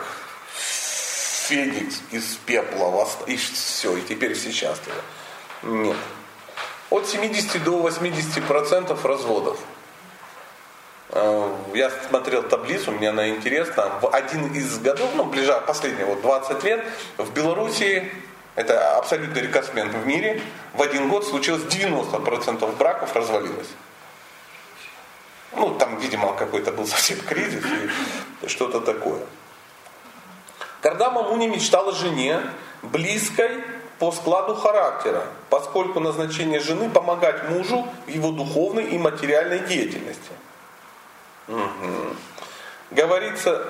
[1.53, 5.01] феникс из пепла, и все, и теперь все счастливы.
[5.63, 5.97] Нет.
[6.91, 9.59] От 70 до 80 процентов разводов.
[11.11, 13.93] Э, я смотрел таблицу, мне она интересна.
[14.01, 16.85] В один из годов, ну, ближайшие, последние вот 20 лет,
[17.19, 18.11] в Белоруссии,
[18.55, 20.41] это абсолютный рекордсмен в мире,
[20.73, 23.69] в один год случилось 90% браков развалилось.
[25.55, 27.65] Ну, там, видимо, какой-то был совсем кризис
[28.41, 29.21] и что-то такое.
[30.83, 32.43] Когда Мамуни мечтала о жене,
[32.83, 33.63] близкой
[34.01, 40.33] по складу характера, поскольку назначение жены помогать мужу в его духовной и материальной деятельности.
[41.47, 42.17] Угу.
[42.91, 43.65] Говорится,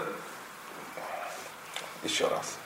[2.02, 2.56] еще раз,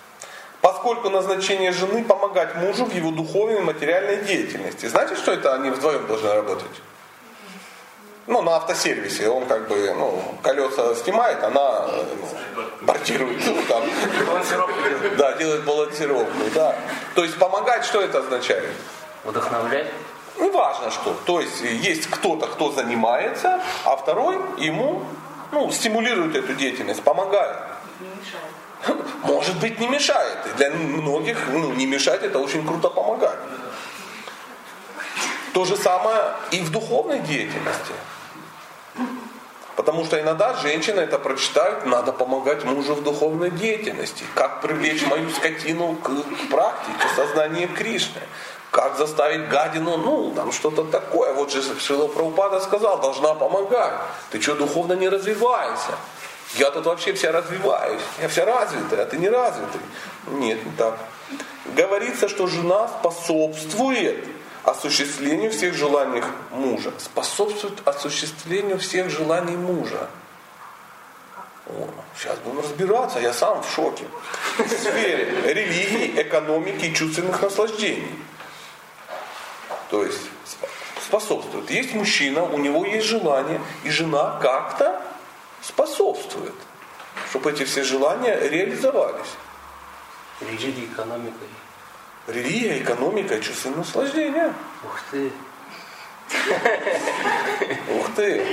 [0.61, 4.87] поскольку назначение жены помогать мужу в его духовной и материальной деятельности.
[4.87, 6.71] Знаете, что это они вдвоем должны работать?
[8.27, 9.29] Ну, на автосервисе.
[9.29, 11.87] Он как бы, ну, колеса снимает, она
[12.57, 13.45] ну, бортирует.
[13.47, 13.83] Ну, там.
[15.16, 16.33] Да, делает балансировку.
[16.55, 16.77] Да.
[17.14, 18.70] То есть помогать, что это означает?
[19.24, 19.87] Вдохновлять?
[20.39, 21.14] Не важно что.
[21.24, 25.03] То есть есть кто-то, кто занимается, а второй ему
[25.53, 27.57] ну, стимулирует эту деятельность, помогает.
[28.01, 29.07] Не мешает.
[29.24, 30.39] Может быть, не мешает.
[30.47, 33.39] И для многих ну, не мешать это очень круто помогать.
[35.53, 37.95] То же самое и в духовной деятельности.
[39.77, 44.24] Потому что иногда женщины это прочитают, надо помогать мужу в духовной деятельности.
[44.35, 46.11] Как привлечь мою скотину к
[46.51, 48.22] практике сознания Кришны.
[48.70, 51.33] Как заставить гадину, ну, там что-то такое.
[51.35, 53.95] Вот же Шила Прабхупада сказал, должна помогать.
[54.31, 55.93] Ты что, духовно не развиваешься?
[56.55, 58.03] Я тут вообще вся развиваюсь.
[58.20, 59.81] Я вся развитая, а ты не развитый.
[60.29, 60.99] Нет, не так.
[61.74, 64.24] Говорится, что жена способствует
[64.67, 66.93] осуществлению всех желаний мужа.
[66.99, 70.09] Способствует осуществлению всех желаний мужа.
[71.67, 74.05] О, сейчас будем разбираться, я сам в шоке.
[74.59, 78.19] В сфере религии, экономики и чувственных наслаждений.
[79.89, 80.21] То есть
[81.01, 81.71] способствует.
[81.71, 85.01] Есть мужчина, у него есть желание, и жена как-то
[85.62, 86.55] способствует,
[87.31, 89.35] чтобы эти все желания реализовались.
[90.41, 91.39] Религия, экономика
[92.27, 94.53] Религия, экономика, чувственное наслаждение.
[94.85, 95.31] Ух ты.
[97.95, 98.45] Ух ты.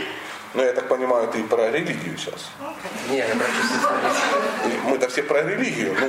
[0.54, 2.52] Ну, я так понимаю, ты про религию сейчас.
[3.10, 5.96] Не, я про чувственное Мы-то все про религию.
[6.00, 6.08] Ну,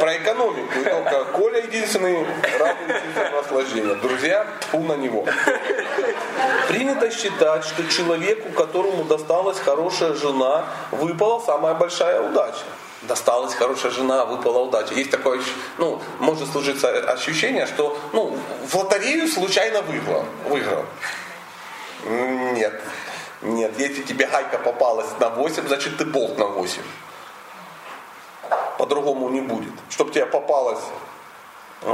[0.00, 0.80] про экономику.
[0.80, 2.26] И только Коля единственный
[2.58, 3.94] радуется наслаждения.
[3.94, 5.24] Друзья, фу на него.
[6.66, 12.64] Принято считать, что человеку, которому досталась хорошая жена, выпала самая большая удача
[13.06, 14.94] досталась хорошая жена, выпала удача.
[14.94, 15.40] Есть такое,
[15.78, 20.24] ну, может служиться ощущение, что, ну, в лотерею случайно выиграл.
[20.48, 20.84] выиграл.
[22.04, 22.80] Нет.
[23.42, 26.82] Нет, если тебе гайка попалась на 8, значит ты болт на 8.
[28.78, 29.72] По-другому не будет.
[29.90, 30.82] Чтобы тебе попалась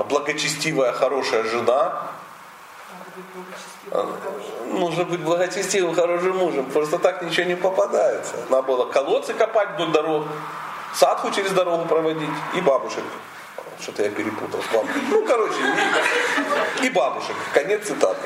[0.09, 2.09] благочестивая, хорошая жена,
[4.67, 6.71] нужно быть благочестивым, хорошим мужем.
[6.71, 8.35] Просто так ничего не попадается.
[8.49, 10.27] Надо было колодцы копать вдоль дорог,
[10.95, 13.05] садху через дорогу проводить и бабушек.
[13.81, 14.67] Что-то я перепутал с.
[15.11, 15.57] Ну, короче,
[16.81, 17.35] и, и бабушек.
[17.53, 18.21] Конец цитаты.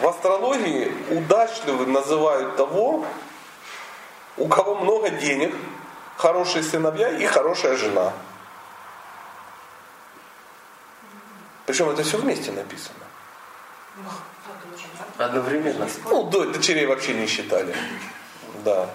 [0.00, 3.04] В астрологии удачливым называют того,
[4.36, 5.54] у кого много денег,
[6.16, 8.12] хорошие сыновья и хорошая жена.
[11.66, 13.04] Причем это все вместе написано.
[15.18, 15.88] Одновременно.
[16.04, 17.74] Ну, дочерей вообще не считали.
[18.64, 18.88] Да.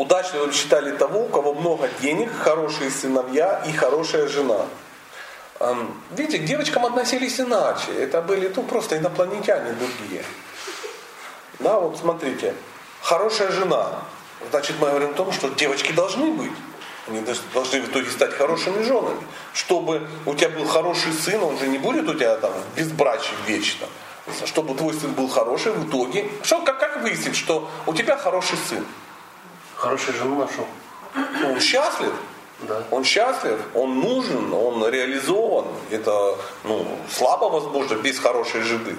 [0.00, 4.64] Удачливым считали того, у кого много денег, хорошие сыновья и хорошая жена.
[6.12, 7.92] Видите, к девочкам относились иначе.
[7.98, 10.24] Это были ну, просто инопланетяне другие.
[11.58, 12.54] Да, вот смотрите.
[13.02, 13.90] Хорошая жена.
[14.50, 16.52] Значит, мы говорим о том, что девочки должны быть.
[17.06, 17.22] Они
[17.52, 19.20] должны в итоге стать хорошими женами.
[19.52, 23.86] Чтобы у тебя был хороший сын, он же не будет у тебя там безбрачий вечно.
[24.46, 26.30] Чтобы твой сын был хороший в итоге.
[26.42, 28.86] Что, как, как выяснить, что у тебя хороший сын?
[29.80, 30.66] Хорошую жену нашел.
[31.42, 32.12] Он счастлив.
[32.60, 32.82] Да.
[32.90, 35.64] Он счастлив, он нужен, он реализован.
[35.90, 38.96] Это ну, слабо возможно без хорошей жены.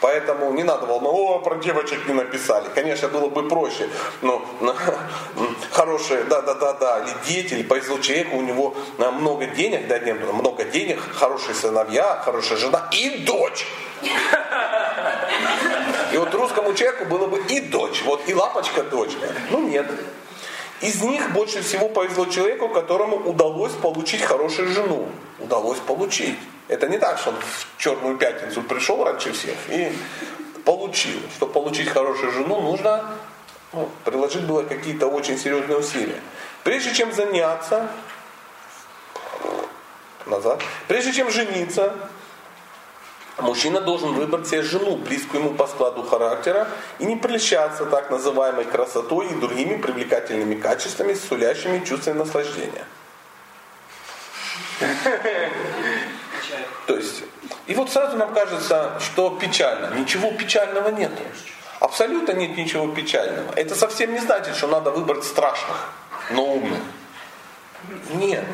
[0.00, 2.68] Поэтому не надо волноваться, о, про девочек не написали.
[2.74, 3.88] Конечно, было бы проще.
[4.22, 4.44] Ну,
[5.70, 10.98] хорошие, да-да-да-да, или дети, или повезло человеку, у него много денег, да, нет, много денег,
[11.14, 13.66] хорошие сыновья, хорошая жена и дочь.
[16.12, 19.28] И вот русскому человеку было бы и дочь, вот и лапочка дочка.
[19.50, 19.86] Ну нет.
[20.80, 25.08] Из них больше всего повезло человеку, которому удалось получить хорошую жену.
[25.40, 26.38] Удалось получить.
[26.68, 29.92] Это не так, что он в черную пятницу пришел раньше всех и
[30.64, 31.18] получил.
[31.36, 33.14] Чтобы получить хорошую жену, нужно
[33.72, 36.20] ну, приложить было какие-то очень серьезные усилия.
[36.62, 37.88] Прежде чем заняться,
[40.26, 41.94] назад, прежде чем жениться,
[43.40, 46.68] мужчина должен выбрать себе жену, близкую ему по складу характера,
[46.98, 52.84] и не прельщаться так называемой красотой и другими привлекательными качествами, сулящими чувство наслаждения.
[56.86, 57.22] То есть,
[57.66, 59.94] и вот сразу нам кажется, что печально.
[59.94, 61.12] Ничего печального нет.
[61.80, 63.52] Абсолютно нет ничего печального.
[63.54, 65.92] Это совсем не значит, что надо выбрать страшных,
[66.30, 66.80] но умных.
[68.14, 68.44] Нет.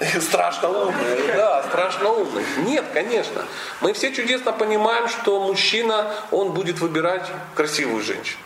[0.20, 2.46] Страшно умных, да, страшно умных.
[2.58, 3.44] Нет, конечно.
[3.80, 8.40] Мы все чудесно понимаем, что мужчина, он будет выбирать красивую женщину.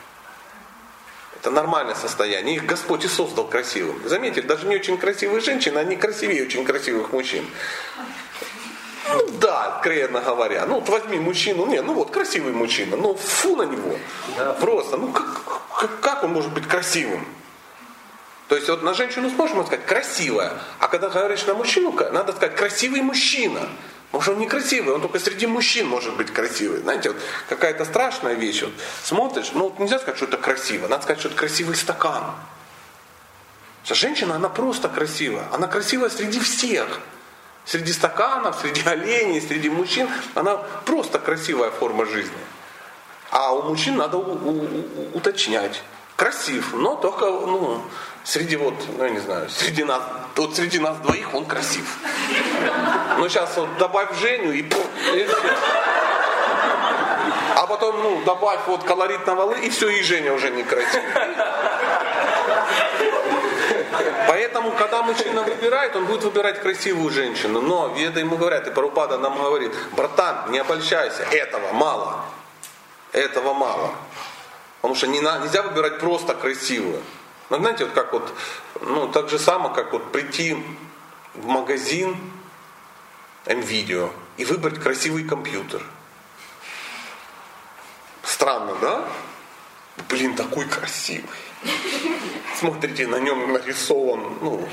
[1.40, 2.56] Это нормальное состояние.
[2.56, 4.00] Их Господь и создал красивым.
[4.08, 7.46] Заметьте, даже не очень красивые женщины, они красивее очень красивых мужчин.
[9.12, 10.66] Ну да, откровенно говоря.
[10.66, 13.96] Ну вот возьми мужчину, не, ну вот красивый мужчина, ну фу на него.
[14.36, 14.54] Да.
[14.54, 15.44] Просто, ну как,
[15.78, 17.24] как, как он может быть красивым?
[18.48, 22.56] То есть вот на женщину сможем сказать красивая, а когда говоришь на мужчину, надо сказать
[22.56, 23.68] красивый мужчина.
[24.06, 26.80] Потому что он не красивый, он только среди мужчин может быть красивый.
[26.80, 27.18] Знаете, вот
[27.48, 28.62] какая-то страшная вещь.
[28.62, 28.72] Вот,
[29.02, 32.32] смотришь, ну вот нельзя сказать, что это красиво, надо сказать, что это красивый стакан.
[33.92, 35.46] Женщина, она просто красивая.
[35.52, 37.00] Она красивая среди всех.
[37.66, 40.08] Среди стаканов, среди оленей, среди мужчин.
[40.34, 42.38] Она просто красивая форма жизни.
[43.30, 45.82] А у мужчин надо у, у, уточнять.
[46.16, 47.82] Красив, но только ну,
[48.22, 50.00] среди вот, ну я не знаю, среди нас,
[50.36, 51.98] вот среди нас двоих он красив.
[53.18, 54.64] Но сейчас вот добавь Женю и,
[57.56, 61.02] А потом, ну, добавь вот колорит на валы, и все, и Женя уже не красив.
[64.28, 67.60] Поэтому, когда мужчина выбирает, он будет выбирать красивую женщину.
[67.60, 72.24] Но веды ему говорят, и Парупада нам говорит, братан, не обольщайся, этого мало.
[73.12, 73.90] Этого мало.
[74.84, 77.02] Потому что не нельзя выбирать просто красивую.
[77.48, 78.34] Ну, знаете, вот как вот,
[78.82, 80.62] ну, так же самое, как вот прийти
[81.32, 82.14] в магазин
[83.46, 85.82] NVIDIA и выбрать красивый компьютер.
[88.24, 89.08] Странно, да?
[90.10, 91.30] Блин, такой красивый.
[92.54, 94.68] Смотрите, на нем нарисован, ну,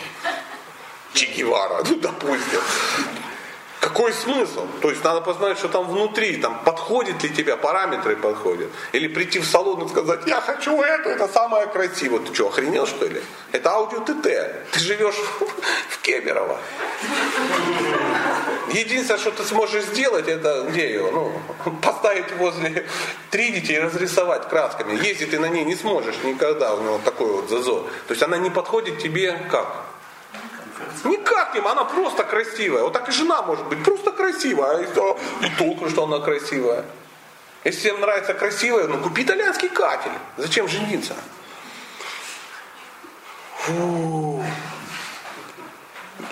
[1.13, 2.59] Че Гевара, ну, допустим.
[4.01, 4.65] Какой смысл?
[4.81, 8.71] То есть надо посмотреть, что там внутри, там подходит ли тебе, параметры подходят.
[8.93, 12.21] Или прийти в салон и сказать, я хочу это, это самое красивое.
[12.21, 13.21] Ты что, охренел что ли?
[13.51, 14.23] Это аудио ТТ.
[14.71, 15.13] Ты живешь
[15.89, 16.57] в Кемерово.
[18.73, 21.11] Единственное, что ты сможешь сделать, это где ее?
[21.11, 21.39] Ну,
[21.83, 22.87] поставить возле
[23.29, 24.93] тридити и разрисовать красками.
[24.95, 27.83] Ездить ты на ней не сможешь никогда, у него такой вот зазор.
[28.07, 29.90] То есть она не подходит тебе как?
[31.03, 32.83] Никак не, она просто красивая.
[32.83, 34.79] Вот так и жена может быть просто красивая.
[34.83, 36.85] И, что, и толку, что она красивая.
[37.63, 40.11] Если всем нравится красивая, ну купи итальянский катель.
[40.37, 41.13] Зачем жениться?
[43.57, 44.43] Фу.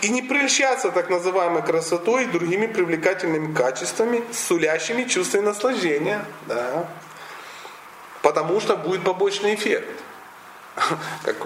[0.01, 6.25] И не прельщаться так называемой красотой и другими привлекательными качествами, сулящими чувство наслаждения.
[6.47, 6.87] Да.
[8.21, 9.89] Потому что будет побочный эффект.
[11.23, 11.37] Как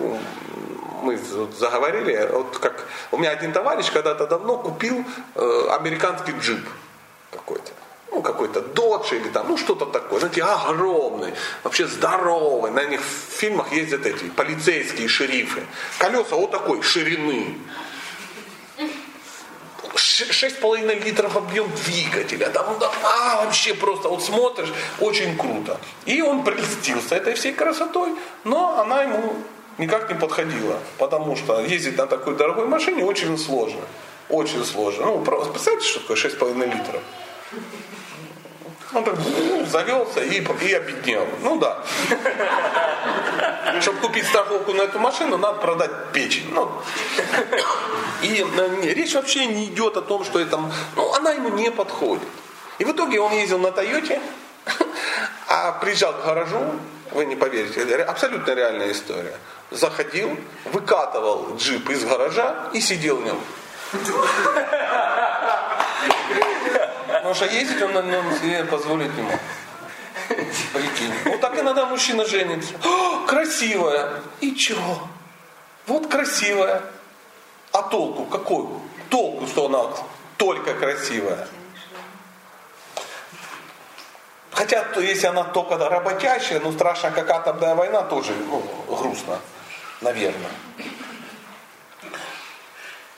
[1.04, 1.18] мы
[1.60, 5.04] заговорили, вот как у меня один товарищ когда-то давно купил
[5.36, 6.66] э, американский джип
[7.32, 7.72] какой-то.
[8.12, 12.72] Ну, какой-то додж или там, ну, что-то такое, знаете, огромный, вообще здоровый.
[12.72, 15.64] На них в фильмах ездят эти полицейские шерифы.
[15.98, 17.58] Колеса вот такой ширины.
[19.96, 22.50] 6,5 литров объем двигателя.
[22.50, 25.80] Там, да, а, вообще просто вот смотришь, очень круто.
[26.06, 28.12] И он прельстился этой всей красотой,
[28.44, 29.36] но она ему
[29.78, 33.82] никак не подходила, потому что ездить на такой дорогой машине очень сложно.
[34.30, 35.06] Очень сложно.
[35.06, 37.02] Ну, представьте, что такое 6,5 литров.
[38.94, 39.16] Он так
[39.68, 41.28] завелся и, и обеднел.
[41.42, 41.84] Ну да.
[43.82, 46.54] Чтобы купить страховку на эту машину, надо продать печень.
[46.54, 46.72] Ну.
[48.22, 50.60] И не, речь вообще не идет о том, что это,
[50.96, 52.24] ну, она ему не подходит.
[52.78, 54.22] И в итоге он ездил на Тойоте,
[55.48, 56.60] а приезжал к гаражу,
[57.12, 59.38] вы не поверите, это абсолютно реальная история
[59.74, 63.38] заходил, выкатывал джип из гаража и сидел в нем.
[67.24, 69.40] Потому что ездить он на нем себе позволить не мог.
[70.74, 71.14] Прикинь.
[71.24, 72.74] Вот так иногда мужчина женится.
[72.84, 74.22] О, красивая.
[74.42, 75.08] И чего?
[75.88, 76.82] Вот красивая.
[77.72, 78.68] А толку какой?
[79.10, 79.86] Толку, что она
[80.36, 81.48] только красивая.
[84.52, 88.62] Хотя, то, если она только работящая, ну страшно как атомная война, тоже ну,
[88.98, 89.40] грустно,
[90.02, 90.52] наверное.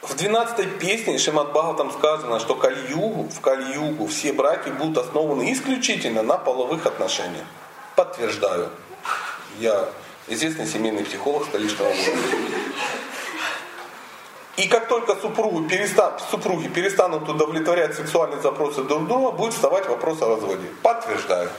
[0.07, 6.21] В 12 песне Шимат Бхагаватам сказано, что Кальюгу, в Кальюгу все браки будут основаны исключительно
[6.21, 7.45] на половых отношениях.
[7.95, 8.69] Подтверждаю.
[9.57, 9.89] Я
[10.27, 12.27] известный семейный психолог столичного города.
[14.57, 20.21] И как только супругу перестан, супруги перестанут удовлетворять сексуальные запросы друг друга, будет вставать вопрос
[20.21, 20.67] о разводе.
[20.83, 21.49] Подтверждаю.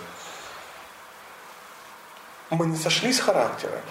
[2.51, 3.83] Мы не сошлись характерами.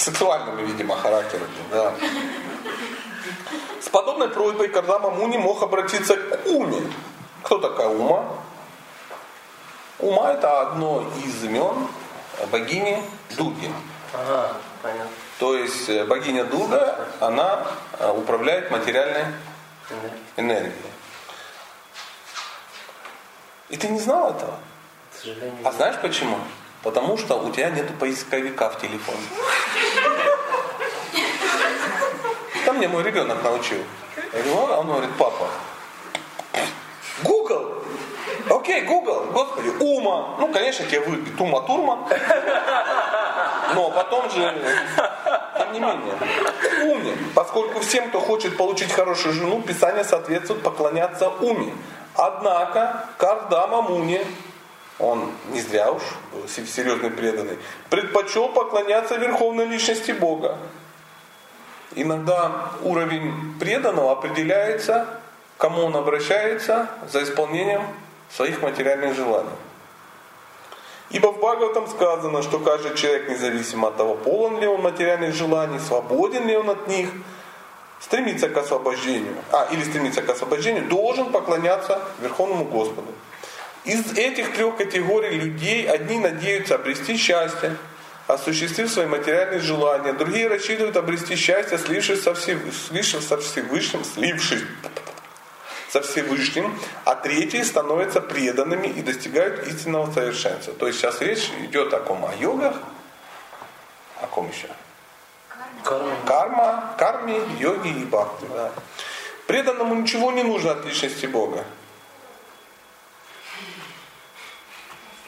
[0.00, 1.50] Сексуальными, видимо, характерами.
[1.70, 1.92] Да.
[3.82, 6.80] С подобной просьбой Кардама Муни мог обратиться к Уме.
[7.42, 8.24] Кто такая Ума?
[9.98, 11.86] Ума это одно из имен
[12.50, 13.02] богини
[13.36, 13.70] Дуги.
[14.14, 15.10] Ага, понятно.
[15.38, 17.66] То есть э, богиня Дурга, она
[17.98, 19.26] э, управляет материальной
[20.38, 20.74] энергией.
[23.68, 24.58] И ты не знал этого?
[25.12, 25.68] К сожалению.
[25.68, 26.38] А знаешь почему?
[26.82, 29.18] Потому что у тебя нету поисковика в телефоне.
[32.64, 33.82] Там мне мой ребенок научил.
[34.32, 35.48] Я говорю, он говорит, папа,
[37.22, 37.82] Google.
[38.48, 40.36] Окей, Google, господи, Ума.
[40.38, 42.08] Ну, конечно, тебе выйдет Ума Турма.
[43.74, 44.54] Но потом же,
[45.58, 46.14] тем не менее,
[46.82, 47.16] Уме.
[47.34, 51.74] Поскольку всем, кто хочет получить хорошую жену, Писание соответствует поклоняться Уме.
[52.14, 54.20] Однако, Кардама Муни,
[55.00, 56.02] он не зря уж
[56.48, 60.58] серьезный преданный, предпочел поклоняться верховной личности Бога.
[61.94, 65.06] Иногда уровень преданного определяется,
[65.58, 67.82] кому он обращается за исполнением
[68.30, 69.50] своих материальных желаний.
[71.10, 75.80] Ибо в Бхагаватам сказано, что каждый человек, независимо от того, полон ли он материальных желаний,
[75.80, 77.08] свободен ли он от них,
[77.98, 83.12] стремится к освобождению, а, или стремится к освобождению, должен поклоняться Верховному Господу.
[83.84, 87.76] Из этих трех категорий людей одни надеются обрести счастье,
[88.26, 94.62] осуществив свои материальные желания, другие рассчитывают обрести счастье, слившись со, слившись со Всевышним, слившись
[95.90, 100.72] со Всевышним, а третьи становятся преданными и достигают истинного совершенства.
[100.74, 102.24] То есть сейчас речь идет о ком?
[102.24, 102.76] О йогах?
[104.20, 104.68] О ком еще?
[105.82, 106.14] Карма.
[106.26, 108.46] Карма, карме, йоги и бхакти.
[108.52, 108.70] Да.
[109.46, 111.64] Преданному ничего не нужно от личности Бога.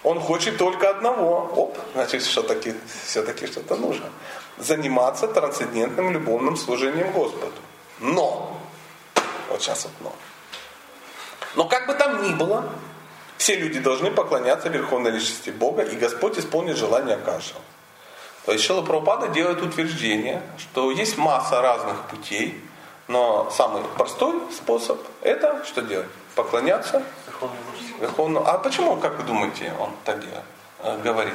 [0.05, 1.51] Он хочет только одного.
[1.57, 2.75] Оп, значит, все-таки,
[3.05, 4.07] все-таки что-то нужно.
[4.59, 7.53] Заниматься трансцендентным любовным служением Господу.
[8.01, 8.59] Но,
[9.49, 10.13] вот сейчас вот но.
[11.55, 12.69] Но как бы там ни было,
[13.37, 17.61] все люди должны поклоняться Верховной Личности Бога, и Господь исполнит желание каждого.
[18.45, 22.61] То есть Шила Прабхупада делает утверждение, что есть масса разных путей,
[23.07, 26.09] но самый простой способ это что делать?
[26.35, 27.03] Поклоняться
[28.01, 28.47] Верховному.
[28.47, 30.19] А почему, как вы думаете, он так
[30.83, 31.35] э, говорит?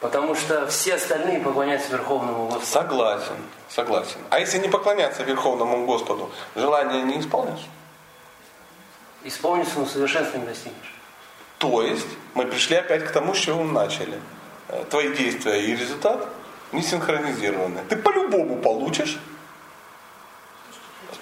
[0.00, 2.66] Потому что все остальные поклоняются Верховному Господу.
[2.66, 3.36] Согласен,
[3.68, 4.18] согласен.
[4.30, 7.66] А если не поклоняться Верховному Господу, желание не исполнишь?
[9.24, 10.94] Исполнится, но совершенства не достигнешь.
[11.58, 14.20] То есть мы пришли опять к тому, с чего мы начали.
[14.68, 16.28] Э, твои действия и результат
[16.72, 17.80] не синхронизированы.
[17.88, 19.18] Ты по-любому получишь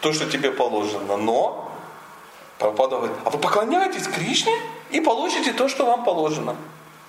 [0.02, 1.72] то, что тебе положено, но
[2.58, 4.52] Прабхупада говорит, а вы поклоняетесь Кришне
[4.90, 6.56] и получите то, что вам положено.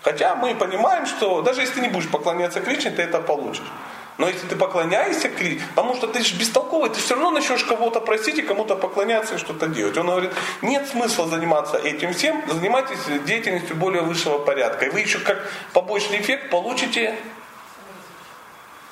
[0.02, 3.72] Хотя мы понимаем, что даже если ты не будешь поклоняться Кришне, ты это получишь.
[4.18, 8.00] Но если ты поклоняешься Кришне, потому что ты же бестолковый, ты все равно начнешь кого-то
[8.00, 9.98] просить и кому-то поклоняться и что-то делать.
[9.98, 10.32] Он говорит,
[10.62, 14.86] нет смысла заниматься этим всем, занимайтесь деятельностью более высшего порядка.
[14.86, 17.16] И вы еще как побочный эффект получите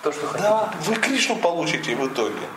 [0.02, 0.50] то, что хотите.
[0.50, 2.48] Да, вы Кришну получите в итоге.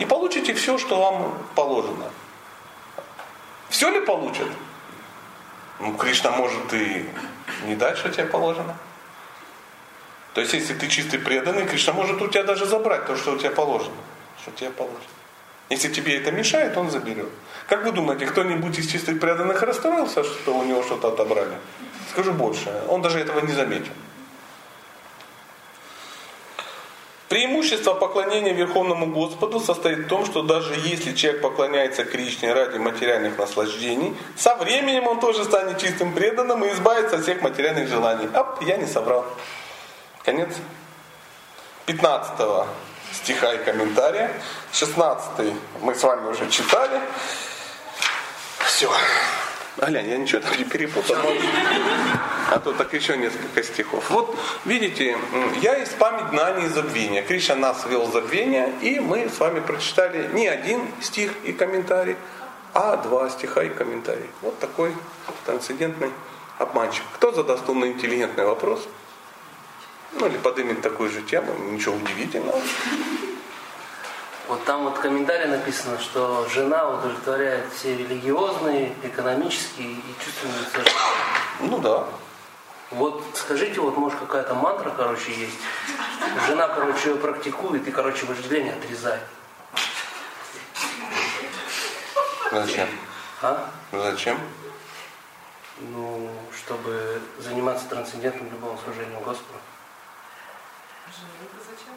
[0.00, 2.10] И получите все, что вам положено.
[3.68, 4.48] Все ли получат?
[5.78, 7.06] Ну, Кришна может и
[7.66, 8.76] не дать, что тебе положено.
[10.34, 13.36] То есть, если ты чистый преданный, Кришна может у тебя даже забрать то, что у
[13.36, 13.96] тебя положено.
[14.40, 15.00] Что тебе положено.
[15.68, 17.28] Если тебе это мешает, он заберет.
[17.68, 21.58] Как вы думаете, кто-нибудь из чистых преданных расстроился, что у него что-то отобрали?
[22.10, 23.92] Скажу больше, он даже этого не заметил.
[27.30, 33.38] Преимущество поклонения Верховному Господу состоит в том, что даже если человек поклоняется Кришне ради материальных
[33.38, 38.28] наслаждений, со временем он тоже станет чистым преданным и избавится от всех материальных желаний.
[38.34, 39.24] Ап, я не соврал.
[40.24, 40.48] Конец
[41.86, 42.66] 15
[43.12, 44.32] стиха и комментария.
[44.72, 47.00] 16 мы с вами уже читали.
[48.66, 48.90] Все.
[49.88, 51.16] Глянь, я ничего там не перепутал.
[52.50, 54.10] А то так еще несколько стихов.
[54.10, 55.16] Вот, видите,
[55.62, 57.22] я есть память знания и забвения.
[57.22, 62.16] Кришна нас вел забвение, и мы с вами прочитали не один стих и комментарий,
[62.74, 64.28] а два стиха и комментарий.
[64.42, 64.92] Вот такой
[65.46, 66.10] трансцендентный
[66.58, 67.04] обманщик.
[67.14, 68.86] Кто задаст умный интеллигентный вопрос?
[70.12, 72.60] Ну или поднимет такую же тему, ничего удивительного.
[74.50, 80.90] Вот там вот в комментарии написано, что жена удовлетворяет все религиозные, экономические и чувственные цели.
[81.60, 82.04] Ну да.
[82.90, 85.56] Вот скажите, вот может какая-то мантра, короче, есть.
[86.48, 89.22] Жена, короче, ее практикует и, короче, вожделение отрезает.
[92.50, 92.88] Зачем?
[93.42, 93.70] А?
[93.92, 94.36] Зачем?
[95.78, 96.28] Ну,
[96.58, 99.60] чтобы заниматься трансцендентным любовным служением Господу.
[101.06, 101.94] Зачем?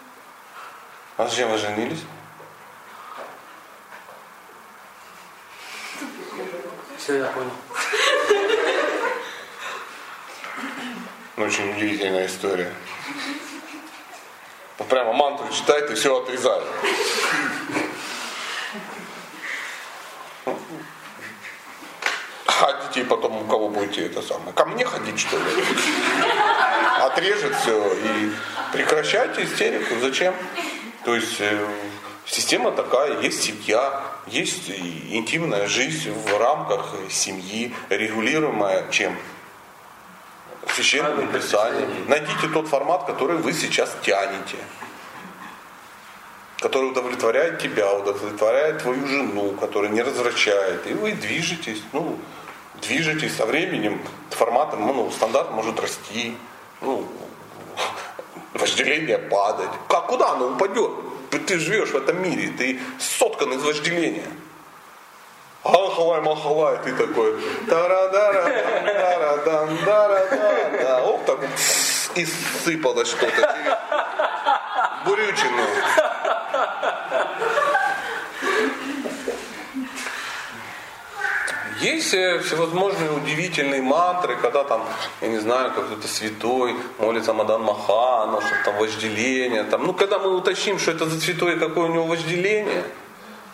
[1.17, 2.03] А зачем вы женились?
[7.03, 7.51] Все, я понял.
[11.35, 12.73] Очень удивительная история.
[14.87, 16.63] Прямо мантру читает и все отрезает.
[22.45, 24.53] А детей потом у кого будете это самое?
[24.53, 25.43] Ко мне ходить что ли?
[27.01, 28.31] Отрежет все и
[28.71, 29.99] прекращайте истерику.
[29.99, 30.33] Зачем?
[31.03, 31.67] То есть э,
[32.25, 39.17] система такая, есть семья, есть интимная жизнь в рамках семьи, регулируемая чем?
[40.73, 41.89] Священным писанием.
[42.07, 44.57] Найдите тот формат, который вы сейчас тянете.
[46.59, 50.87] Который удовлетворяет тебя, удовлетворяет твою жену, который не развращает.
[50.87, 52.17] И вы движетесь, ну,
[52.81, 56.37] движетесь со временем, форматом, ну, стандарт может расти,
[56.79, 57.05] ну,
[58.53, 59.69] вожделение падать.
[59.89, 60.91] Как, куда оно упадет?
[61.39, 64.27] Ты живешь в этом мире, ты соткан из вожделения.
[65.63, 67.39] Ахалай, махалай, ты такой.
[67.69, 68.43] Тарадара,
[68.85, 71.39] тарадан, да, Оп, так
[72.15, 73.77] и сыпалось что-то
[75.05, 75.63] бурючину.
[81.83, 84.85] Есть э, всевозможные удивительные мантры, когда там,
[85.19, 89.65] я не знаю, какой-то святой молится Мадан Махана, что там вожделение.
[89.65, 89.85] Там.
[89.85, 92.85] Ну, когда мы уточним, что это за святой и какое у него вожделение,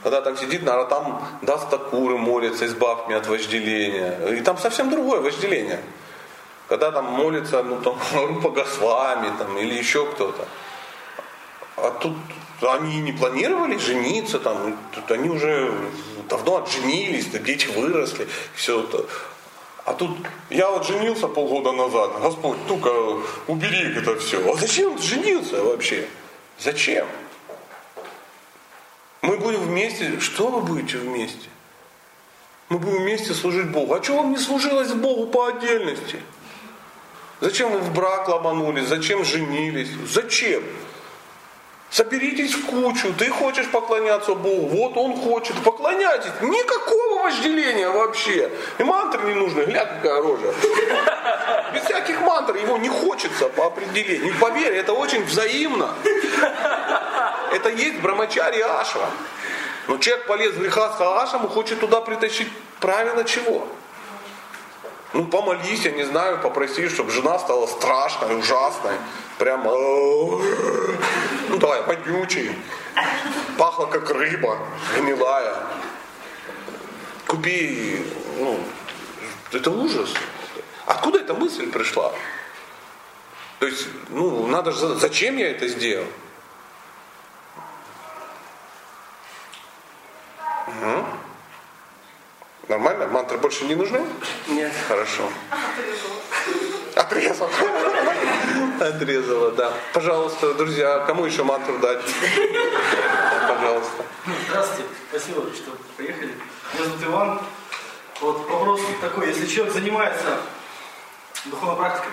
[0.03, 4.19] когда там сидит, наверное, там даст Такуры молится, избавь меня от вожделения.
[4.38, 5.80] И там совсем другое вожделение.
[6.67, 10.45] Когда там молится, ну там Рупа Госвами там, или еще кто-то.
[11.77, 12.13] А тут
[12.62, 15.72] они не планировали жениться, там, тут они уже
[16.28, 19.05] давно отженились, дети выросли, все это.
[19.86, 20.12] А тут
[20.49, 22.91] я вот женился полгода назад, Господь, ну-ка
[23.47, 24.51] убери это все.
[24.51, 26.07] А зачем ты женился вообще?
[26.60, 27.07] Зачем?
[29.22, 30.20] Мы будем вместе.
[30.20, 31.49] Что вы будете вместе?
[32.70, 33.93] Мы будем вместе служить Богу.
[33.93, 36.20] А что вам не служилось Богу по отдельности?
[37.41, 38.88] Зачем вы в брак ломанулись?
[38.88, 39.89] Зачем женились?
[40.07, 40.62] Зачем?
[41.91, 46.31] Соберитесь в кучу, ты хочешь поклоняться Богу, вот он хочет, поклоняйтесь.
[46.41, 48.51] Никакого вожделения вообще.
[48.77, 50.53] И мантры не нужны, глянь, какая рожа.
[51.73, 54.35] Без всяких мантр его не хочется по определению.
[54.39, 55.89] Поверь, это очень взаимно.
[57.51, 59.09] Это есть брамачари аша.
[59.87, 63.67] Но человек полез в грехаска ашаму, хочет туда притащить правильно чего?
[65.14, 68.95] Ну, помолись, я не знаю, попроси, чтобы жена стала страшной, ужасной.
[69.39, 72.55] Прямо, ну давай, вонючий.
[73.57, 74.60] Пахло как рыба,
[74.95, 75.55] гнилая.
[77.28, 78.06] Купи,
[78.38, 78.60] ну,
[79.52, 80.14] это ужас.
[80.86, 82.14] Откуда эта мысль пришла?
[83.60, 86.07] То есть, ну, надо же, зачем я это сделал?
[90.68, 91.06] Угу.
[92.69, 93.07] Нормально?
[93.07, 93.99] Мантры больше не нужны?
[94.47, 94.71] Нет.
[94.87, 95.27] Хорошо.
[96.95, 97.49] Отрезал.
[98.79, 99.73] Отрезала, да.
[99.91, 101.99] Пожалуйста, друзья, кому еще мантру дать?
[103.47, 104.05] Пожалуйста.
[104.47, 106.35] Здравствуйте, спасибо, что приехали.
[106.75, 107.41] Меня зовут Иван.
[108.21, 110.37] Вот вопрос такой, если человек занимается
[111.45, 112.11] духовной практикой,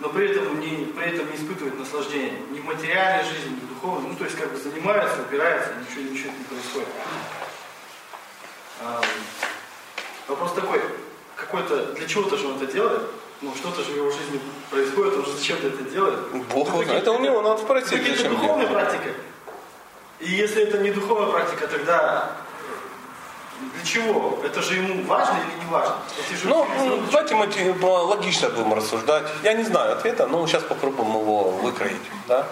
[0.00, 3.68] но при этом не, при этом не испытывает наслаждения ни в материальной жизни, ни в
[3.68, 6.88] духовной, ну то есть как бы занимается, упирается, ничего, ничего не происходит.
[10.28, 10.80] Вопрос такой,
[11.36, 13.02] какой-то, для чего-то же он это делает,
[13.42, 14.40] ну что-то же в его жизни
[14.70, 16.18] происходит, он же зачем-то это делает.
[16.52, 17.02] Бог Ну, знает.
[17.02, 18.72] Это у него надо спросить, Какие-то зачем духовная делать.
[18.88, 19.14] практика.
[20.20, 22.32] И если это не духовная практика, тогда
[23.74, 24.38] для чего?
[24.44, 25.96] Это же ему важно или не важно?
[26.30, 27.46] Же Ну, ну, давайте мы
[28.02, 29.26] логично будем рассуждать.
[29.42, 32.02] Я не знаю ответа, но сейчас попробуем его выкроить.
[32.28, 32.46] Да?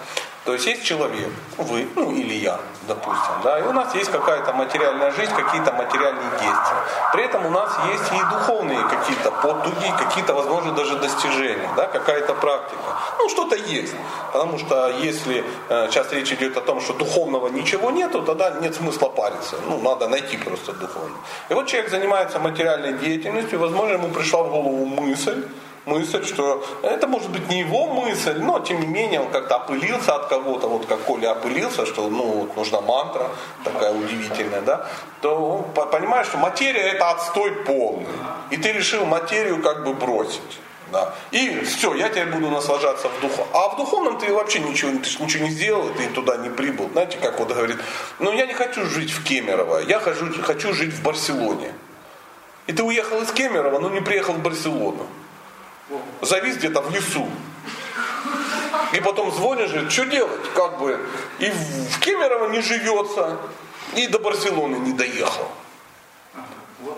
[0.45, 4.53] То есть есть человек, вы, ну или я, допустим, да, и у нас есть какая-то
[4.53, 6.77] материальная жизнь, какие-то материальные действия.
[7.13, 12.35] При этом у нас есть и духовные какие-то потуги, какие-то, возможно, даже достижения, да, какая-то
[12.35, 12.79] практика.
[13.17, 13.95] Ну, что-то есть.
[14.31, 18.75] Потому что если э, сейчас речь идет о том, что духовного ничего нету, тогда нет
[18.75, 19.55] смысла париться.
[19.67, 21.21] Ну, надо найти просто духовное.
[21.49, 25.43] И вот человек занимается материальной деятельностью, возможно, ему пришла в голову мысль,
[25.85, 30.15] мысль, что это может быть не его мысль, но тем не менее он как-то опылился
[30.15, 33.29] от кого-то, вот как Коля опылился, что ну, вот нужна мантра
[33.63, 34.87] такая удивительная, да,
[35.21, 38.07] то он понимает, что материя это отстой полный.
[38.49, 40.59] И ты решил материю как бы бросить.
[40.91, 41.13] Да.
[41.31, 43.45] И все, я теперь буду наслаждаться в духу.
[43.53, 46.89] А в духовном ты вообще ничего, ты ничего не сделал, ты туда не прибыл.
[46.91, 47.77] Знаете, как вот говорит,
[48.19, 51.73] ну я не хочу жить в Кемерово, я хочу, хочу жить в Барселоне.
[52.67, 55.07] И ты уехал из Кемерово, но не приехал в Барселону
[56.21, 57.27] завис где-то в лесу.
[58.93, 60.53] И потом звонишь, говорит, что делать?
[60.53, 60.99] Как бы
[61.39, 63.37] и в Кемерово не живется,
[63.95, 65.47] и до Барселоны не доехал.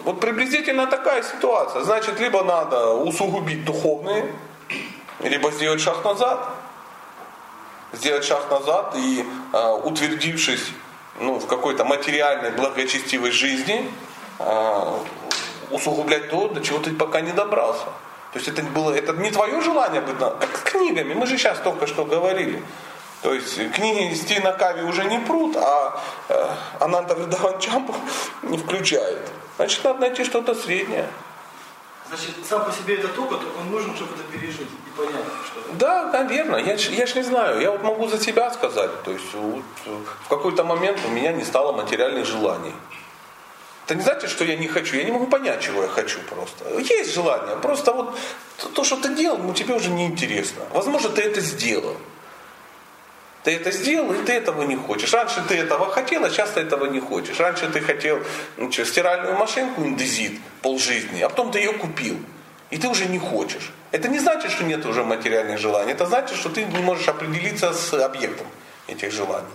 [0.04, 1.84] Вот приблизительно такая ситуация.
[1.84, 4.34] Значит, либо надо усугубить духовные,
[5.20, 6.48] либо сделать шаг назад.
[7.94, 10.72] Сделать шаг назад и э, утвердившись
[11.20, 13.90] ну, в какой-то материальной благочестивой жизни,
[14.40, 15.00] э,
[15.72, 17.86] усугублять то, до чего ты пока не добрался.
[18.34, 21.14] То есть это было, это не твое желание быть, как с книгами.
[21.14, 22.62] Мы же сейчас только что говорили.
[23.22, 26.00] То есть книги Стина Кави уже не прут, а
[26.30, 26.48] э,
[26.80, 27.16] Ананта
[27.60, 27.96] Чампу
[28.44, 29.20] не включает.
[29.56, 31.08] Значит, надо найти что-то среднее.
[32.10, 35.74] Значит, сам по себе этот опыт, он нужен, чтобы это пережить и понять, что...
[35.74, 36.62] Да, наверное.
[36.62, 37.60] Я, я ж не знаю.
[37.60, 39.04] Я вот могу за себя сказать.
[39.04, 39.64] То есть вот,
[40.24, 42.74] в какой-то момент у меня не стало материальных желаний.
[43.88, 44.98] Это не значит, что я не хочу.
[44.98, 46.78] Я не могу понять, чего я хочу просто.
[46.78, 47.56] Есть желание.
[47.56, 48.20] Просто вот
[48.74, 50.64] то, что ты делал, ну тебе уже не интересно.
[50.74, 51.96] Возможно, ты это сделал.
[53.46, 55.14] Ты это сделал, и ты этого не хочешь.
[55.14, 57.40] Раньше ты этого хотел, а сейчас ты этого не хочешь.
[57.40, 58.20] Раньше ты хотел
[58.58, 62.18] ну, что, стиральную машинку индезит полжизни, а потом ты ее купил.
[62.72, 63.72] И ты уже не хочешь.
[63.92, 65.94] Это не значит, что нет уже материальных желаний.
[65.94, 68.48] Это значит, что ты не можешь определиться с объектом
[68.88, 69.48] этих желаний.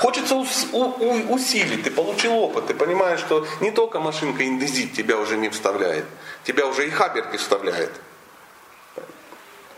[0.00, 5.48] Хочется усилить, ты получил опыт, ты понимаешь, что не только машинка индезит тебя уже не
[5.48, 6.04] вставляет,
[6.42, 7.92] тебя уже и хабер не вставляет.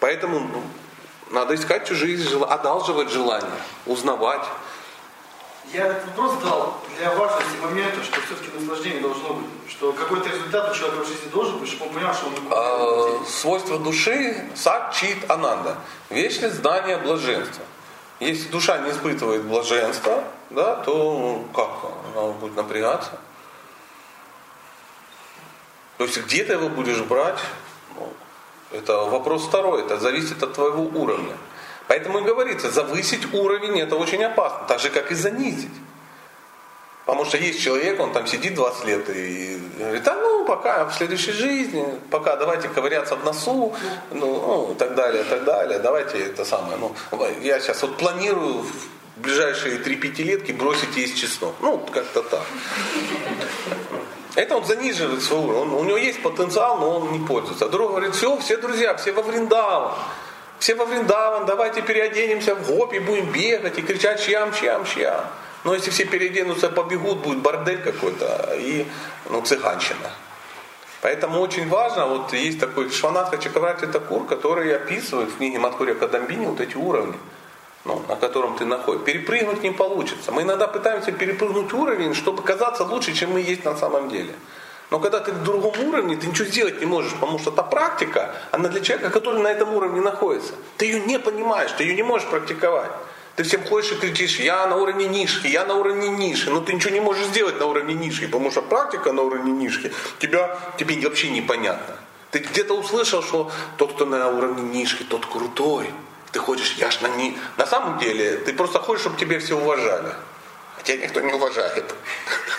[0.00, 0.62] Поэтому ну,
[1.30, 4.44] надо искать чужие желания, одалживать желания, узнавать.
[5.72, 10.70] Я этот вопрос дал для важности момента, что все-таки наслаждение должно быть, что какой-то результат
[10.70, 12.34] у человека в жизни должен быть, чтобы он понял, что он...
[12.50, 15.76] А, свойство души сак чит ананда.
[16.08, 17.64] Вечное знание блаженства.
[18.18, 21.68] Если душа не испытывает блаженства, да, то как
[22.14, 23.18] она будет напрягаться?
[25.98, 27.38] То есть где ты его будешь брать?
[27.94, 28.12] Ну,
[28.70, 31.36] это вопрос второй, это зависит от твоего уровня.
[31.88, 35.72] Поэтому и говорится, завысить уровень это очень опасно, так же как и занизить.
[37.06, 40.94] Потому что есть человек, он там сидит 20 лет и говорит, да ну пока в
[40.94, 43.72] следующей жизни, пока давайте ковыряться в носу,
[44.10, 46.76] ну, ну так далее, так далее, давайте это самое.
[46.78, 46.92] Ну,
[47.42, 51.54] я сейчас вот планирую в ближайшие 3-5 летки бросить есть чеснок.
[51.60, 52.44] Ну, как-то так.
[54.34, 55.60] Это он заниживает свой уровень.
[55.60, 57.66] Он, у него есть потенциал, но он не пользуется.
[57.66, 59.92] А друг говорит, все, все друзья, все во Вриндаван.
[60.58, 65.24] Все во Вриндаван, давайте переоденемся в гопи, будем бегать и кричать щам, щам, щам.
[65.66, 68.86] Но если все переоденутся, побегут, будет бордель какой-то и
[69.28, 70.10] ну, цыганщина.
[71.02, 76.46] Поэтому очень важно, вот есть такой Шванатха Чакаврати Такур, который описывает в книге Матхурия Кадамбини
[76.46, 77.18] вот эти уровни,
[77.84, 79.06] ну, на котором ты находишься.
[79.06, 80.30] Перепрыгнуть не получится.
[80.30, 84.34] Мы иногда пытаемся перепрыгнуть уровень, чтобы казаться лучше, чем мы есть на самом деле.
[84.92, 88.36] Но когда ты в другом уровне, ты ничего сделать не можешь, потому что та практика,
[88.52, 90.52] она для человека, который на этом уровне находится.
[90.76, 92.92] Ты ее не понимаешь, ты ее не можешь практиковать.
[93.36, 96.50] Ты всем ходишь и кричишь, я на уровне нишки, я на уровне ниши.
[96.50, 99.92] Но ты ничего не можешь сделать на уровне нишки, потому что практика на уровне нишки
[100.18, 101.96] тебя, тебе вообще непонятно.
[102.30, 105.90] Ты где-то услышал, что тот, кто на уровне нишки, тот крутой.
[106.32, 107.38] Ты ходишь, я ж на ни...
[107.58, 110.14] На самом деле, ты просто ходишь, чтобы тебя все уважали.
[110.78, 111.94] А тебя никто не уважает.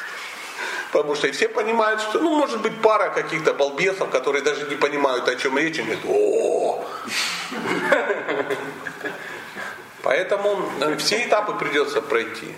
[0.91, 4.76] Потому что и все понимают, что, ну, может быть, пара каких-то балбесов, которые даже не
[4.76, 6.86] понимают, о чем речь, и говорят, о
[10.07, 12.55] Поэтому э, все этапы придется пройти.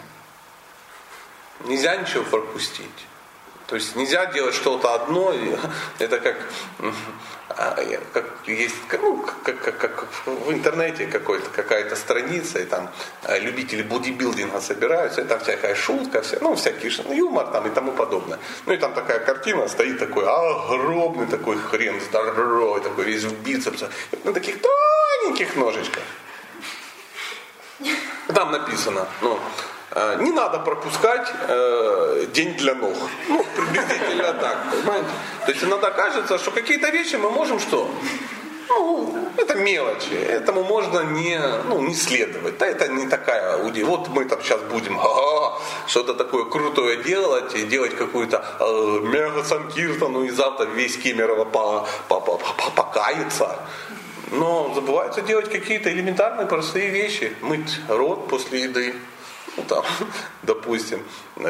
[1.65, 3.07] Нельзя ничего пропустить.
[3.65, 5.34] То есть нельзя делать что-то одно,
[5.99, 6.38] это как,
[7.49, 7.76] а,
[8.13, 12.91] как есть, ну, как, как, как в интернете какой-то, какая-то страница, и там
[13.23, 17.71] э, любители бодибилдинга собираются, и там всякая шутка, вся, ну, всякий ну, юмор там и
[17.71, 18.38] тому подобное.
[18.67, 23.89] Ну и там такая картина, стоит такой огромный такой хрен здоровый, такой весь в бицепсах,
[24.23, 26.03] на таких тоненьких ножичках.
[28.27, 29.39] Там написано, ну,
[29.91, 32.95] э, не надо пропускать э, день для ног.
[33.27, 35.07] Ну, приблизительно так, понимаете?
[35.45, 37.89] То есть иногда кажется, что какие-то вещи мы можем что?
[38.69, 42.60] Ну, это мелочи, этому можно не, ну, не следовать.
[42.60, 43.97] Да, это не такая удивительная.
[43.97, 44.99] Вот мы там сейчас будем
[45.88, 51.88] что-то такое крутое делать, и делать какую-то э, мега санкиртану, и завтра весь Кемерово по,
[52.07, 52.19] по,
[52.76, 53.57] покается.
[54.32, 57.34] Но забывается делать какие-то элементарные простые вещи.
[57.41, 58.96] Мыть рот после еды,
[59.58, 59.84] ну, там,
[60.44, 61.04] допустим,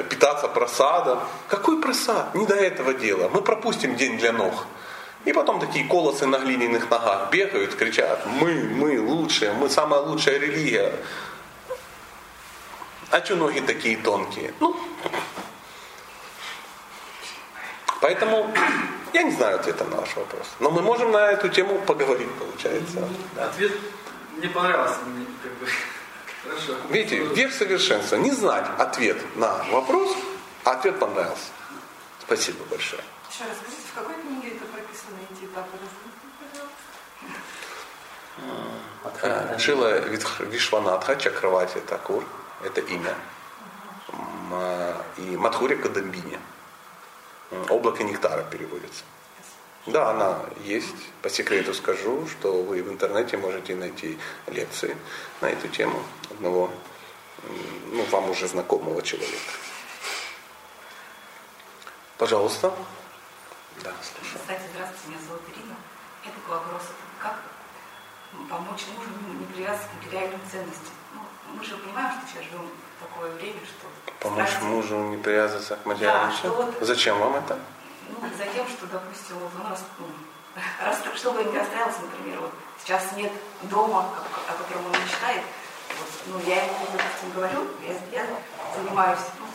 [0.10, 1.20] питаться просадом.
[1.48, 2.34] Какой просад?
[2.36, 3.30] Не до этого дела.
[3.34, 4.66] Мы пропустим день для ног.
[5.26, 10.40] И потом такие колосы на глиняных ногах бегают, кричат, мы, мы лучшие, мы самая лучшая
[10.40, 10.94] религия.
[13.12, 14.54] А что ноги такие тонкие?
[14.60, 14.78] Ну,
[18.02, 18.52] поэтому
[19.14, 20.48] я не знаю ответа на ваш вопрос.
[20.60, 23.08] Но мы можем на эту тему поговорить, получается.
[23.38, 23.72] Ответ
[24.38, 25.00] мне понравился.
[25.06, 25.68] Мне как бы...
[26.44, 26.74] Хорошо.
[26.90, 28.16] Видите, верх совершенства.
[28.16, 30.16] Не знать ответ на вопрос,
[30.64, 31.52] а ответ понравился.
[32.22, 33.02] Спасибо большое.
[33.32, 36.20] Еще раз скажите, в какой книге это прописано, эти этапы развития?
[39.22, 40.00] Э, Шила
[40.46, 42.24] Вишванатха Чакравати Такур,
[42.64, 43.16] это имя.
[44.52, 46.40] Э, И Мадхуря Кадамбини.
[47.70, 49.04] Облако нектара переводится.
[49.86, 50.96] Да, она есть.
[51.22, 54.96] По секрету скажу, что вы в интернете можете найти лекции
[55.42, 56.70] на эту тему одного,
[57.92, 59.52] ну, вам уже знакомого человека.
[62.18, 62.74] Пожалуйста.
[63.84, 64.40] Да, слушаю.
[64.42, 65.76] Кстати, здравствуйте, меня зовут Ирина.
[66.26, 66.84] Я такой вопрос.
[67.20, 67.42] Как
[68.50, 69.10] помочь мужу
[69.40, 70.94] не привязываться к материальным ценностям?
[71.16, 71.22] Ну,
[71.56, 72.70] мы же понимаем, что сейчас живем
[73.00, 73.88] такое время, что...
[74.20, 77.58] Помочь страсти- мужу не привязываться к материальным Да, вот- Зачем вам это?
[78.10, 80.06] Ну, за тем, что, допустим, вот у нас, ну,
[80.86, 82.52] раз, чтобы не расстраивался, например, вот
[82.84, 83.32] сейчас нет
[83.64, 85.44] дома, о, о котором он мечтает,
[85.98, 88.26] вот, ну, я ему, допустим, говорю, я, я
[88.76, 89.46] занимаюсь, ну,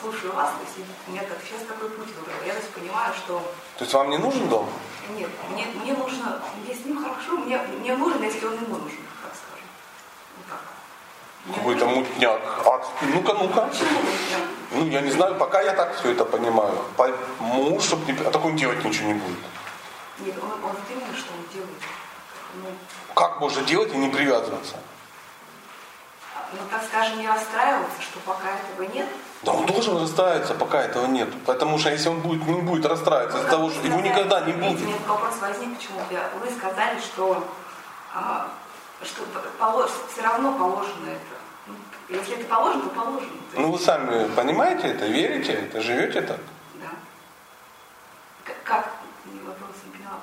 [0.00, 2.36] слушаю вас, то есть у меня так, сейчас такой путь выбрал.
[2.46, 3.40] Я то есть понимаю, что
[3.78, 4.68] То есть вам не нужен дом?
[5.10, 8.98] нет, мне, мне нужно, мне с ним хорошо, мне, мне нужен, если он ему нужен,
[9.22, 9.66] так скажем.
[10.36, 10.60] Вот так.
[11.54, 12.40] Какой-то мутняк.
[12.66, 13.68] А, ну-ка, ну-ка.
[14.72, 16.74] Ну, я не знаю, пока я так все это понимаю.
[16.96, 17.10] По-
[17.40, 18.18] Муж, чтобы не...
[18.26, 19.38] А так он делать ничего не будет.
[20.18, 21.82] Нет, он, он именно что он делает.
[22.54, 22.70] Ну,
[23.14, 24.76] Как можно делать и не привязываться?
[26.52, 29.06] ну, так скажем, не расстраиваться, что пока этого нет.
[29.42, 31.28] Да он должен расстраиваться, пока этого нет.
[31.44, 34.80] Потому что если он будет, не будет расстраиваться из-за того, что его никогда не будет.
[34.80, 36.00] Меня вопрос возник, почему
[36.40, 37.44] вы сказали, что,
[38.14, 38.48] а,
[39.04, 39.22] что
[39.58, 41.38] полож, все равно положено это.
[41.66, 41.74] Ну,
[42.08, 43.30] Если это положено, то положено.
[43.54, 46.40] Ну вы сами понимаете это, верите это, живете так?
[46.74, 46.90] да.
[48.64, 48.90] Как?
[49.24, 50.20] Не вопрос не поняла.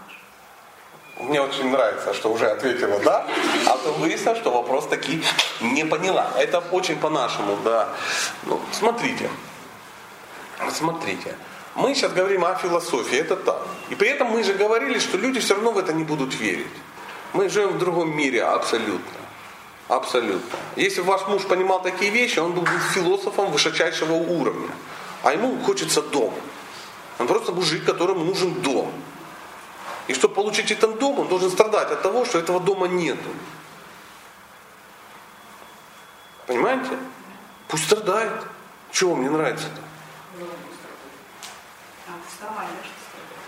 [1.18, 3.26] Мне очень нравится, что уже ответила «да»,
[3.68, 5.24] а то выяснилось, что вопрос таки
[5.62, 6.32] не поняла.
[6.38, 7.88] Это очень по-нашему, да.
[8.44, 9.30] Ну, смотрите,
[10.72, 11.36] смотрите.
[11.76, 13.62] Мы сейчас говорим о философии, это так.
[13.90, 16.68] И при этом мы же говорили, что люди все равно в это не будут верить.
[17.36, 19.20] Мы живем в другом мире абсолютно.
[19.90, 20.58] Абсолютно.
[20.78, 24.70] Если ваш муж понимал такие вещи, он был бы философом высочайшего уровня.
[25.22, 26.34] А ему хочется дом.
[27.20, 28.90] Он просто мужик, которому нужен дом.
[30.08, 33.30] И чтобы получить этот дом, он должен страдать от того, что этого дома нету.
[36.48, 36.98] Понимаете?
[37.68, 38.32] Пусть страдает.
[38.94, 39.82] Чего вам не нравится-то?
[42.08, 42.70] А, что сказали?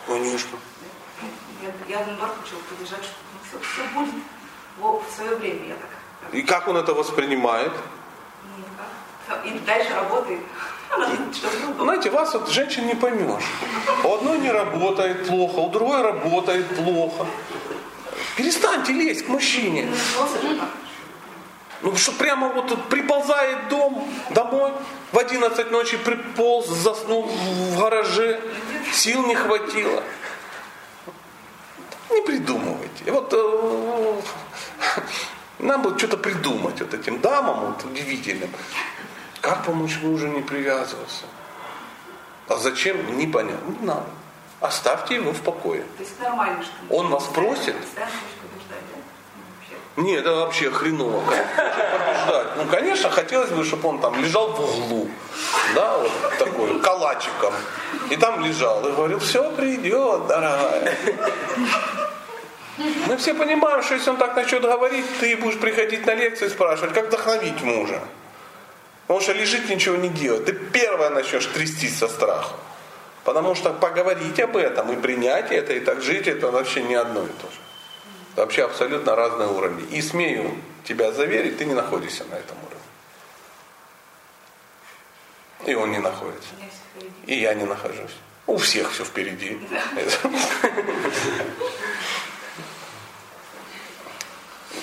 [0.06, 0.58] Конечно.
[1.62, 4.14] Я, я наоборот хочу поддержать, что ну, все, все будет
[4.80, 5.68] в свое время.
[5.68, 7.72] Я так И как он это воспринимает?
[9.30, 10.41] ну, и дальше работает.
[11.80, 13.44] Знаете, вас вот женщин не поймешь.
[14.03, 17.26] У одной не работает плохо, у другой работает плохо.
[18.36, 19.90] Перестаньте лезть к мужчине.
[20.41, 20.61] Ну.
[21.82, 24.72] Ну что прямо вот приползает дом, домой,
[25.11, 28.40] в 11 ночи приполз, заснул в гараже,
[28.91, 30.03] сил не хватило.
[32.10, 33.04] Не придумывайте.
[33.06, 34.22] И Вот э,
[35.60, 38.50] нам бы что-то придумать вот этим дамам вот, удивительным.
[39.42, 41.26] Как помочь мужу не привязываться?
[42.48, 43.18] А зачем?
[43.18, 43.76] Непонятно.
[43.80, 44.06] Не надо.
[44.60, 45.84] Оставьте его в покое.
[45.98, 47.76] То есть нормально, что Он вас просит?
[49.96, 50.04] Ну.
[50.04, 51.22] Нет, это вообще хреново.
[51.22, 52.47] Побеждать?
[52.58, 55.08] Ну, конечно, хотелось бы, чтобы он там лежал в углу,
[55.76, 57.54] да, вот такой, калачиком.
[58.10, 60.98] И там лежал и говорил, все придет, дорогая.
[62.78, 66.50] Мы все понимаем, что если он так начнет говорить, ты будешь приходить на лекции и
[66.50, 68.02] спрашивать, как вдохновить мужа.
[69.06, 70.46] Потому что лежит ничего не делать.
[70.46, 72.56] Ты первая начнешь трястись со страху.
[73.24, 77.24] Потому что поговорить об этом и принять это, и так жить, это вообще не одно
[77.24, 77.60] и то же.
[78.34, 79.84] Это вообще абсолютно разные уровни.
[79.92, 80.52] И смею
[80.88, 82.80] тебя заверить, ты не находишься на этом уровне.
[85.66, 86.50] И он не находится.
[87.26, 88.16] И я не нахожусь.
[88.46, 89.60] У всех все впереди.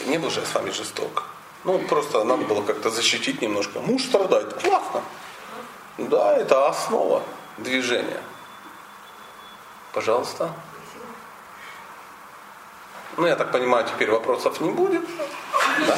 [0.07, 1.25] Не был же я с вами жесток.
[1.65, 3.81] Ну, просто надо было как-то защитить немножко.
[3.81, 4.53] Муж страдает.
[4.53, 5.03] Классно.
[5.97, 7.23] Да, это основа
[7.57, 8.21] движения.
[9.95, 10.53] Пожалуйста.
[13.17, 15.03] Ну, я так понимаю, теперь вопросов не будет.
[15.87, 15.97] Да?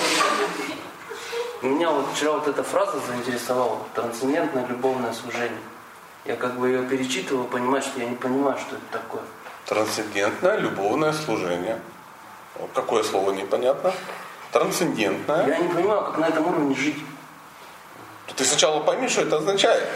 [1.62, 3.78] Меня вот вчера вот эта фраза заинтересовала.
[3.94, 5.60] Трансцендентное любовное служение.
[6.26, 9.22] Я как бы ее перечитывал, понимаю, что я не понимаю, что это такое.
[9.64, 11.80] Трансцендентное любовное служение.
[12.74, 13.93] Какое слово непонятно?
[14.52, 15.47] Трансцендентное.
[15.47, 16.98] Я не понимаю, как на этом уровне жить.
[18.36, 19.88] Ты сначала пойми, что это означает.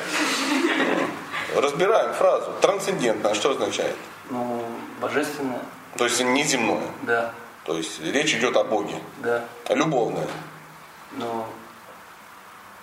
[1.54, 2.52] Разбираем фразу.
[2.60, 3.96] Трансцендентное что означает?
[4.30, 4.64] Ну,
[5.00, 5.60] божественное.
[5.96, 6.82] То есть неземное.
[7.02, 7.32] Да,
[7.64, 9.00] То есть речь идет о Боге.
[9.18, 9.44] да.
[9.68, 10.26] А любовное.
[11.12, 11.48] Но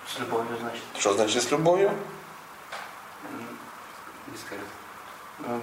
[0.06, 0.82] с любовью, значит.
[0.98, 1.90] Что значит с любовью?
[5.40, 5.60] Ну,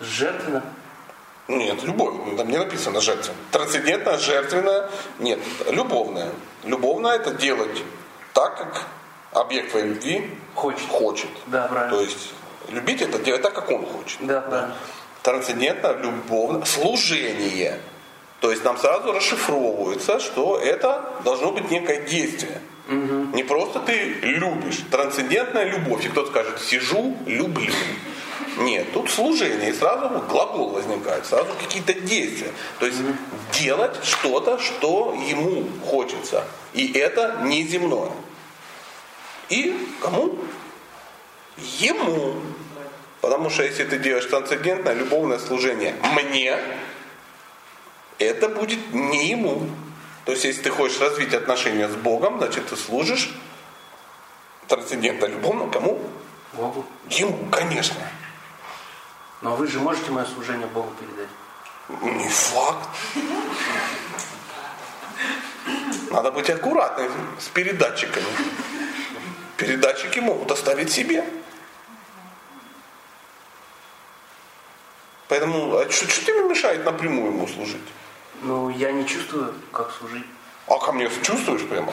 [0.00, 0.62] Жертвенно.
[1.48, 2.14] Нет, любовь.
[2.26, 3.36] Ну, Там не написано жертвенно.
[3.50, 4.90] Трансцендентное, жертвенное.
[5.18, 5.40] Нет,
[5.70, 6.32] любовное.
[6.64, 7.82] Любовное это делать
[8.32, 8.86] так, как
[9.32, 10.88] объект твоей любви Хочет.
[10.88, 11.28] хочет.
[11.46, 11.96] Да, правильно.
[11.96, 12.32] То есть
[12.68, 14.18] любить это делать так, как он хочет.
[14.20, 14.74] Да, правильно.
[15.22, 17.78] Трансцендентное, любовное, служение.
[18.40, 22.60] То есть нам сразу расшифровывается, что это должно быть некое действие.
[22.88, 23.92] Не просто ты
[24.22, 24.80] любишь.
[24.90, 26.04] Трансцендентная любовь.
[26.06, 27.72] И кто-то скажет, сижу, люблю.
[28.56, 32.50] Нет, тут служение, и сразу глагол возникает, сразу какие-то действия.
[32.78, 32.98] То есть
[33.52, 36.44] делать что-то, что ему хочется.
[36.72, 38.10] И это неземное.
[39.48, 40.36] И кому?
[41.78, 42.40] Ему.
[43.20, 46.58] Потому что если ты делаешь трансцендентное любовное служение мне,
[48.18, 49.68] это будет не ему.
[50.24, 53.30] То есть если ты хочешь развить отношения с Богом, значит ты служишь
[54.68, 56.00] трансцендентно любовно кому?
[56.52, 56.86] Богу.
[57.08, 57.96] Ему, конечно.
[59.42, 61.28] Но вы же можете мое служение Богу передать.
[62.18, 62.88] Не факт.
[66.10, 68.26] Надо быть аккуратным с передатчиками.
[69.56, 71.24] Передатчики могут оставить себе.
[75.30, 77.88] Поэтому, а что, что тебе мешает напрямую ему служить?
[78.42, 80.26] Ну, я не чувствую, как служить.
[80.66, 81.92] А ко мне чувствуешь прямо?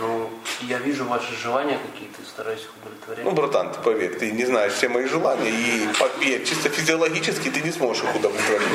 [0.00, 0.28] Ну,
[0.62, 3.24] я вижу ваши желания какие-то и стараюсь их удовлетворять.
[3.24, 7.60] Ну, братан, ты поверь, ты не знаешь все мои желания, и поверь, чисто физиологически ты
[7.60, 8.68] не сможешь их удовлетворить.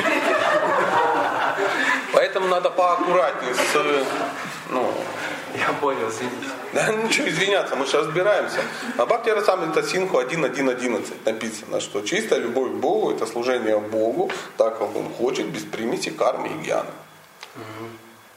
[2.14, 4.06] Поэтому надо поаккуратнее с,
[4.70, 4.94] ну,
[5.54, 6.48] Я понял, извините.
[6.78, 8.60] Да ничего извиняться, мы же разбираемся.
[8.98, 14.78] На Бхакти Расамрита Синху 1.1.11 написано, что чистая любовь к Богу это служение Богу, так
[14.78, 16.92] как Он хочет, без примеси кармы и гьяны.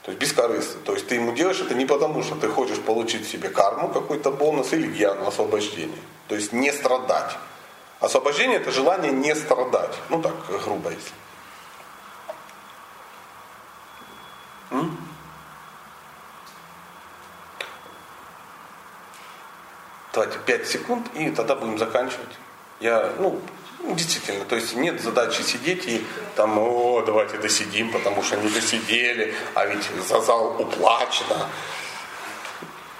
[0.01, 0.81] То есть бескорыстно.
[0.83, 4.31] То есть ты ему делаешь это не потому, что ты хочешь получить себе карму, какой-то
[4.31, 6.01] бонус или гьяну, освобождение.
[6.27, 7.37] То есть не страдать.
[7.99, 9.95] Освобождение это желание не страдать.
[10.09, 10.33] Ну так,
[10.65, 11.13] грубо если.
[14.71, 15.10] М?
[20.13, 22.29] Давайте 5 секунд, и тогда будем заканчивать.
[22.79, 23.39] Я, ну,
[23.83, 26.05] действительно, то есть нет задачи сидеть и
[26.35, 31.47] там, о, давайте досидим, потому что не досидели, а ведь за зал уплачено.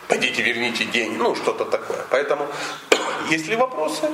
[0.07, 2.05] Пойдите, верните деньги, ну, что-то такое.
[2.09, 2.47] Поэтому,
[3.29, 4.09] есть ли вопросы?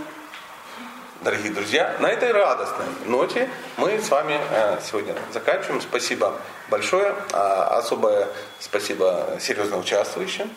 [1.21, 5.81] Дорогие друзья, на этой радостной ноте мы с вами э, сегодня заканчиваем.
[5.81, 7.15] Спасибо большое.
[7.33, 8.27] А, Особое
[8.59, 10.49] спасибо серьезно участвующим.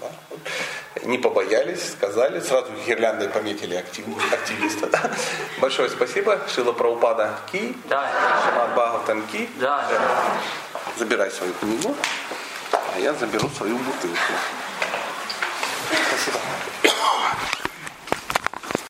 [0.00, 0.40] Да, вот.
[1.04, 4.86] Не побоялись, сказали, сразу гирляндой пометили актив- активиста.
[4.86, 5.10] да.
[5.60, 6.40] Большое спасибо.
[6.54, 8.10] Шила Праупада Ки, Да,
[8.44, 9.48] Шамат Бхагаватам Ки.
[9.60, 9.88] да.
[10.96, 11.94] Забирай свою книгу,
[12.72, 14.16] а я заберу свою бутылку.
[16.08, 16.38] Спасибо.